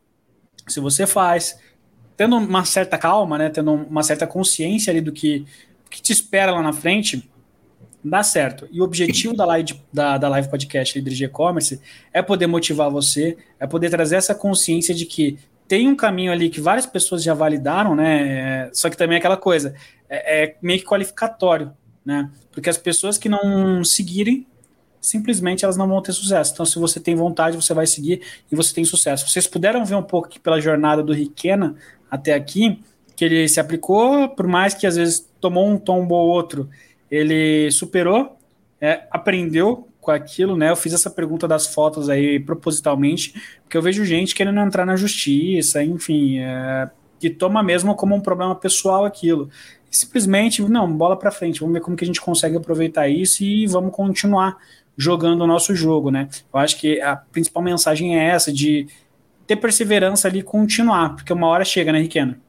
[0.67, 1.59] se você faz,
[2.17, 5.45] tendo uma certa calma, né, tendo uma certa consciência ali do que,
[5.89, 7.29] que te espera lá na frente,
[8.03, 8.67] dá certo.
[8.71, 11.79] E o objetivo da live, da, da live podcast Líder de E-Commerce
[12.11, 15.37] é poder motivar você, é poder trazer essa consciência de que
[15.73, 18.67] tem um caminho ali que várias pessoas já validaram, né?
[18.67, 19.73] É, só que também é aquela coisa,
[20.07, 21.73] é, é, meio que qualificatório,
[22.05, 22.29] né?
[22.51, 24.45] Porque as pessoas que não seguirem,
[25.01, 26.53] simplesmente elas não vão ter sucesso.
[26.53, 28.21] Então, se você tem vontade, você vai seguir
[28.51, 29.27] e você tem sucesso.
[29.27, 31.73] Vocês puderam ver um pouco aqui pela jornada do Riquena
[32.07, 32.79] até aqui,
[33.15, 36.69] que ele se aplicou, por mais que às vezes tomou um tombo ou outro,
[37.09, 38.37] ele superou,
[38.79, 40.69] é, aprendeu com aquilo, né?
[40.69, 43.33] Eu fiz essa pergunta das fotos aí propositalmente,
[43.63, 46.89] porque eu vejo gente querendo entrar na justiça, enfim, é,
[47.19, 49.49] que toma mesmo como um problema pessoal aquilo.
[49.89, 53.43] E simplesmente, não, bola para frente, vamos ver como que a gente consegue aproveitar isso
[53.43, 54.57] e vamos continuar
[54.95, 56.27] jogando o nosso jogo, né?
[56.53, 58.87] Eu acho que a principal mensagem é essa, de
[59.47, 62.39] ter perseverança ali e continuar, porque uma hora chega, né, Riquena?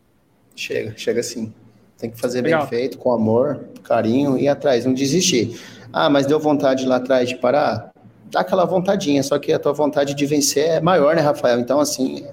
[0.54, 1.52] Chega, chega sim.
[1.98, 2.60] Tem que fazer Legal.
[2.60, 5.58] bem feito, com amor, carinho e atrás, não desistir.
[5.96, 7.92] Ah, mas deu vontade lá atrás de parar?
[8.28, 11.60] Dá aquela vontadinha, só que a tua vontade de vencer é maior, né, Rafael?
[11.60, 12.26] Então, assim,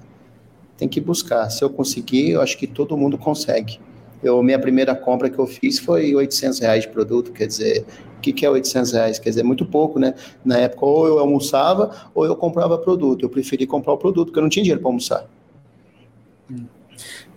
[0.76, 1.48] tem que buscar.
[1.48, 3.78] Se eu conseguir, eu acho que todo mundo consegue.
[4.20, 7.86] Eu, minha primeira compra que eu fiz foi 800 reais de produto, quer dizer,
[8.18, 9.18] o que, que é 800 reais?
[9.20, 10.14] Quer dizer, muito pouco, né?
[10.44, 13.24] Na época, ou eu almoçava, ou eu comprava produto.
[13.24, 15.24] Eu preferi comprar o produto, porque eu não tinha dinheiro para almoçar.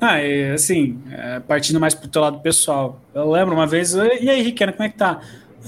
[0.02, 4.28] Ah, e, assim, é, partindo mais pro teu lado pessoal, eu lembro uma vez, e
[4.28, 5.22] aí, Riquena, como é que tá?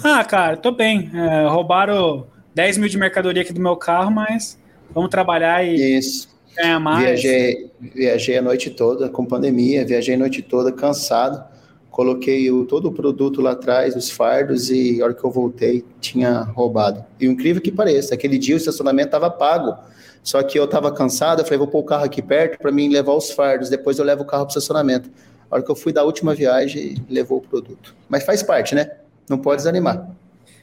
[0.04, 1.10] Ah, cara, tô bem.
[1.14, 4.58] É, roubaram 10 mil de mercadoria aqui do meu carro, mas
[4.94, 6.30] vamos trabalhar e Isso.
[6.56, 7.04] ganhar mais.
[7.04, 11.44] Viajei, viajei a noite toda com pandemia, viajei a noite toda cansado,
[11.90, 15.84] coloquei o, todo o produto lá atrás, os fardos, e a hora que eu voltei,
[16.00, 17.04] tinha roubado.
[17.20, 19.76] E o incrível que pareça, aquele dia o estacionamento estava pago.
[20.24, 22.90] Só que eu estava cansado, eu falei, vou pôr o carro aqui perto para mim
[22.90, 25.10] levar os fardos, depois eu levo o carro para o estacionamento.
[25.50, 27.96] A hora que eu fui da última viagem, levou o produto.
[28.10, 28.92] Mas faz parte, né?
[29.30, 30.10] Não pode desanimar.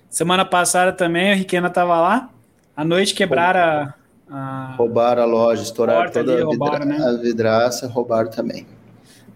[0.08, 2.30] Semana passada também, a Riquena estava lá,
[2.76, 3.94] à noite quebraram a,
[4.30, 4.74] a...
[4.76, 6.66] Roubaram a loja, estouraram toda ali, a, vidra...
[6.66, 6.96] roubaram, né?
[7.04, 8.66] a vidraça, roubaram também.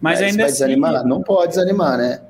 [0.01, 1.05] Mas, Mas ainda vai assim, desanimar?
[1.05, 2.21] Não pode desanimar, né?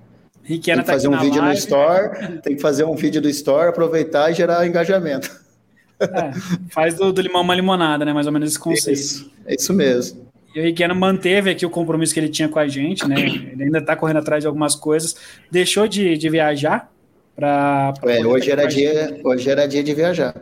[0.42, 1.46] Riquena tem que tá fazer um vídeo live.
[1.46, 5.30] no store, tem que fazer um vídeo do store, aproveitar e gerar engajamento.
[6.00, 6.32] É,
[6.70, 8.12] faz do, do, limão uma limonada, né?
[8.12, 8.98] Mais ou menos esse conceito.
[8.98, 10.27] Isso, é isso mesmo.
[10.54, 13.20] E o Riquena manteve aqui o compromisso que ele tinha com a gente, né?
[13.20, 15.16] Ele ainda está correndo atrás de algumas coisas.
[15.50, 16.90] Deixou de, de viajar
[17.36, 17.92] para.
[18.04, 20.34] É, hoje, era dia, hoje era dia de viajar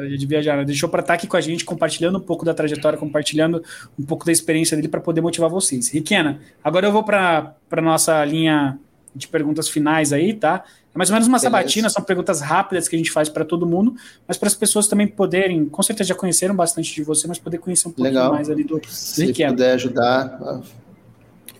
[0.00, 0.64] de viajar, né?
[0.64, 3.62] deixou para estar tá aqui com a gente, compartilhando um pouco da trajetória, compartilhando
[3.98, 5.90] um pouco da experiência dele para poder motivar vocês.
[5.92, 8.78] Riquena, agora eu vou para a nossa linha
[9.14, 10.64] de perguntas finais aí, tá?
[10.94, 11.56] É mais ou menos uma Beleza.
[11.56, 13.94] sabatina, são perguntas rápidas que a gente faz para todo mundo,
[14.28, 17.58] mas para as pessoas também poderem, com certeza já conheceram bastante de você, mas poder
[17.58, 18.32] conhecer um pouquinho Legal.
[18.32, 20.60] mais ali do, do Se puder ajudar,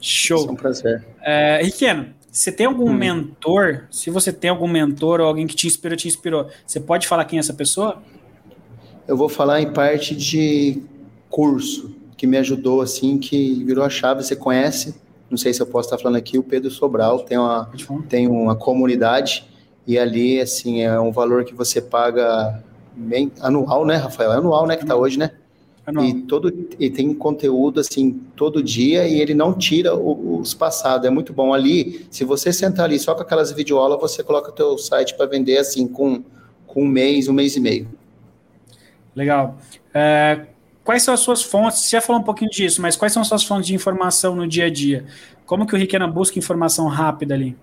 [0.01, 0.49] show.
[0.49, 1.05] É um prazer.
[1.23, 2.95] É, Riquena, você tem algum hum.
[2.95, 3.85] mentor?
[3.91, 7.25] Se você tem algum mentor ou alguém que te inspirou, te inspirou, você pode falar
[7.25, 8.03] quem é essa pessoa?
[9.07, 10.83] eu vou falar em parte de
[11.29, 14.23] curso, que me ajudou, assim, que virou a chave.
[14.23, 14.95] Você conhece,
[15.33, 17.71] não sei se eu posso estar falando aqui, o Pedro Sobral tem uma,
[18.07, 19.49] tem uma comunidade
[19.87, 22.63] e ali, assim, é um valor que você paga
[22.95, 24.31] bem anual, né, Rafael?
[24.31, 25.31] É anual, né, que está hoje, né?
[25.87, 26.05] Anual.
[26.07, 31.07] E, todo, e tem conteúdo, assim, todo dia e ele não tira o, os passados.
[31.07, 31.55] É muito bom.
[31.55, 35.25] Ali, se você sentar ali só com aquelas videoaulas, você coloca o teu site para
[35.25, 36.23] vender, assim, com,
[36.67, 37.89] com um mês, um mês e meio.
[39.17, 39.57] Legal.
[39.95, 40.47] É,
[40.85, 41.81] quais são as suas fontes?
[41.81, 44.47] Você já falou um pouquinho disso, mas quais são as suas fontes de informação no
[44.47, 45.05] dia a dia?
[45.47, 47.57] Como que o Riquena busca informação rápida ali?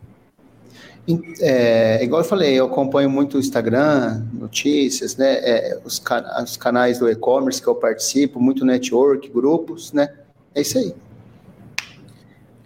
[1.39, 5.39] É, igual eu falei, eu acompanho muito o Instagram, notícias, né?
[5.41, 6.01] É, os,
[6.43, 10.13] os, canais do e-commerce que eu participo, muito network, grupos, né?
[10.53, 10.93] É isso aí.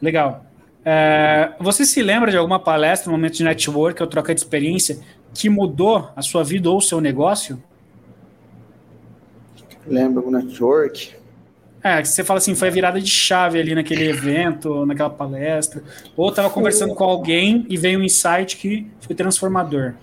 [0.02, 0.46] Legal.
[0.84, 5.00] É, você se lembra de alguma palestra, momento de network ou troca de experiência
[5.34, 7.62] que mudou a sua vida ou o seu negócio?
[9.86, 11.12] Lembro o network.
[11.84, 15.84] É, que você fala assim, foi a virada de chave ali naquele evento, naquela palestra.
[16.16, 19.94] Ou estava conversando com alguém e veio um insight que foi transformador.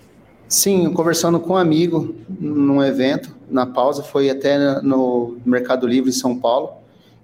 [0.47, 6.12] Sim, conversando com um amigo num evento, na pausa, foi até no Mercado Livre em
[6.12, 6.72] São Paulo,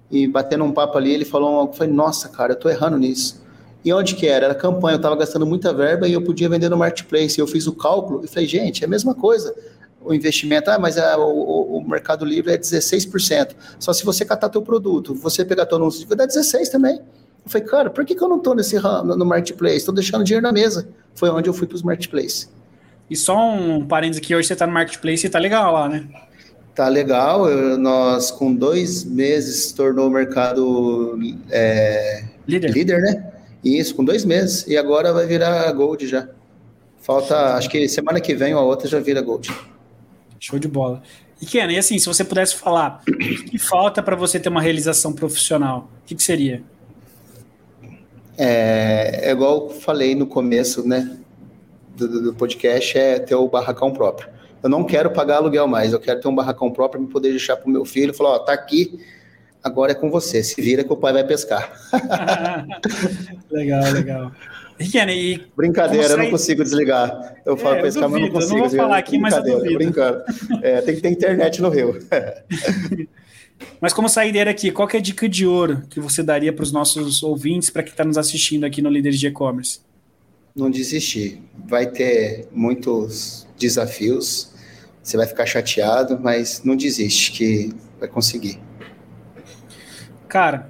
[0.09, 3.45] e batendo um papo ali, ele falou algo, falei, nossa, cara, eu tô errando nisso.
[3.83, 4.45] E onde que era?
[4.45, 7.37] Era campanha, eu estava gastando muita verba e eu podia vender no Marketplace.
[7.37, 9.53] Eu fiz o cálculo e falei, gente, é a mesma coisa
[10.01, 13.55] o investimento, ah, mas a, o, o, Mercado Livre é 16%.
[13.79, 16.95] Só se você catar teu produto, você pegar teu anúncio, vai dar 16 também.
[16.95, 19.77] Eu falei, cara, por que, que eu não estou nesse ramo, no Marketplace?
[19.77, 20.87] Estou deixando dinheiro na mesa.
[21.15, 22.47] Foi onde eu fui para os Marketplace.
[23.09, 26.07] E só um parênteses aqui, hoje você está no Marketplace e está legal lá, né?
[26.75, 31.17] Tá legal, eu, nós com dois meses tornou o mercado
[31.49, 32.71] é, líder.
[32.71, 33.31] líder, né?
[33.63, 34.67] Isso, com dois meses.
[34.67, 36.27] E agora vai virar Gold já.
[36.99, 39.49] Falta, acho que semana que vem ou a outra já vira Gold.
[40.39, 41.01] Show de bola.
[41.41, 43.11] E Ken, e assim, se você pudesse falar, o
[43.45, 45.89] que falta para você ter uma realização profissional?
[46.03, 46.63] O que, que seria?
[48.37, 51.17] É, é, igual eu falei no começo, né,
[51.95, 54.29] do, do, podcast, é ter o barracão próprio.
[54.61, 57.55] Eu não quero pagar aluguel mais, eu quero ter um barracão próprio para poder deixar
[57.57, 58.99] para o meu filho, falar, ó, tá aqui,
[59.63, 61.71] agora é com você, se vira que o pai vai pescar.
[63.49, 64.31] legal, legal.
[64.79, 67.35] Riquene, e Brincadeira, eu não consigo desligar.
[67.45, 68.53] Eu é, falo para esse cara, mas não consigo.
[68.53, 69.75] Eu não vou falar aqui, mas eu duvido.
[69.75, 70.23] Brincando.
[70.61, 71.99] É, tem que ter internet no Rio.
[73.81, 76.71] mas como saideira aqui, qual é a dica de ouro que você daria para os
[76.71, 79.79] nossos ouvintes, para quem está nos assistindo aqui no Líderes de E-Commerce?
[80.55, 81.41] Não desistir.
[81.65, 84.53] Vai ter muitos desafios,
[85.01, 88.59] você vai ficar chateado, mas não desiste, que vai conseguir.
[90.27, 90.69] Cara,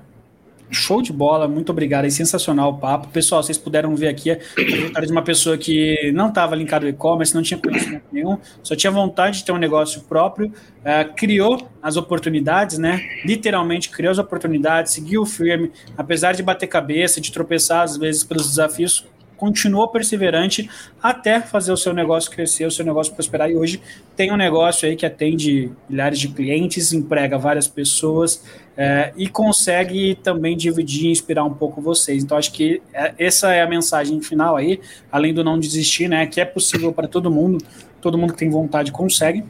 [0.69, 2.05] Show de bola, muito obrigado.
[2.05, 3.07] É sensacional o papo.
[3.07, 6.89] Pessoal, vocês puderam ver aqui a trajetória de uma pessoa que não estava linkado ao
[6.89, 11.69] e-commerce, não tinha conhecimento nenhum, só tinha vontade de ter um negócio próprio, uh, criou
[11.81, 13.01] as oportunidades, né?
[13.23, 18.47] Literalmente criou as oportunidades, seguiu firme, apesar de bater cabeça, de tropeçar às vezes pelos
[18.47, 19.05] desafios,
[19.37, 20.69] continuou perseverante
[21.01, 23.49] até fazer o seu negócio crescer, o seu negócio prosperar.
[23.49, 23.81] E hoje
[24.15, 28.43] tem um negócio aí que atende milhares de clientes, emprega várias pessoas
[28.75, 32.23] é, e consegue também dividir e inspirar um pouco vocês.
[32.23, 34.81] Então, acho que é, essa é a mensagem final aí,
[35.11, 36.25] além do não desistir, né?
[36.25, 37.63] Que é possível para todo mundo,
[38.01, 39.43] todo mundo que tem vontade consegue.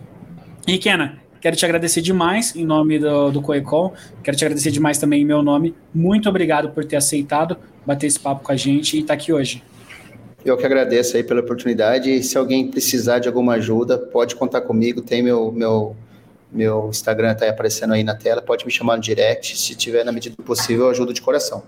[0.68, 4.98] E, Kena, quero te agradecer demais em nome do, do Coecom, quero te agradecer demais
[4.98, 5.74] também em meu nome.
[5.94, 9.32] Muito obrigado por ter aceitado bater esse papo com a gente e estar tá aqui
[9.32, 9.64] hoje.
[10.48, 12.24] Eu que agradeço aí pela oportunidade.
[12.24, 15.02] Se alguém precisar de alguma ajuda, pode contar comigo.
[15.02, 15.94] Tem meu, meu,
[16.50, 18.42] meu Instagram está aparecendo aí na tela.
[18.42, 19.58] Pode me chamar no direct.
[19.58, 21.64] Se tiver na medida do possível, eu ajudo de coração.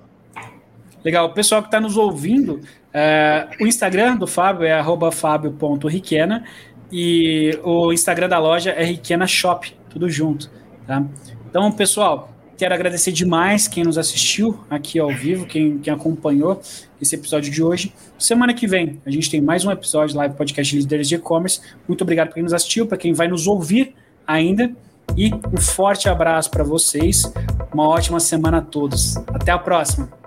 [1.04, 1.26] Legal.
[1.26, 2.62] O pessoal que está nos ouvindo,
[2.94, 6.46] é, o Instagram do Fábio é fábio.riquena
[6.90, 10.50] e o Instagram da loja é Riquena Shop, tudo junto.
[10.88, 11.04] Tá?
[11.50, 12.30] Então, pessoal,
[12.60, 16.62] quero agradecer demais quem nos assistiu aqui ao vivo, quem, quem acompanhou
[17.02, 17.94] esse episódio de hoje.
[18.18, 21.62] Semana que vem a gente tem mais um episódio live podcast Líderes de E-Commerce.
[21.88, 23.96] Muito obrigado para quem nos assistiu, para quem vai nos ouvir
[24.28, 24.70] ainda.
[25.16, 27.32] E um forte abraço para vocês.
[27.74, 29.16] Uma ótima semana a todos.
[29.34, 30.19] Até a próxima.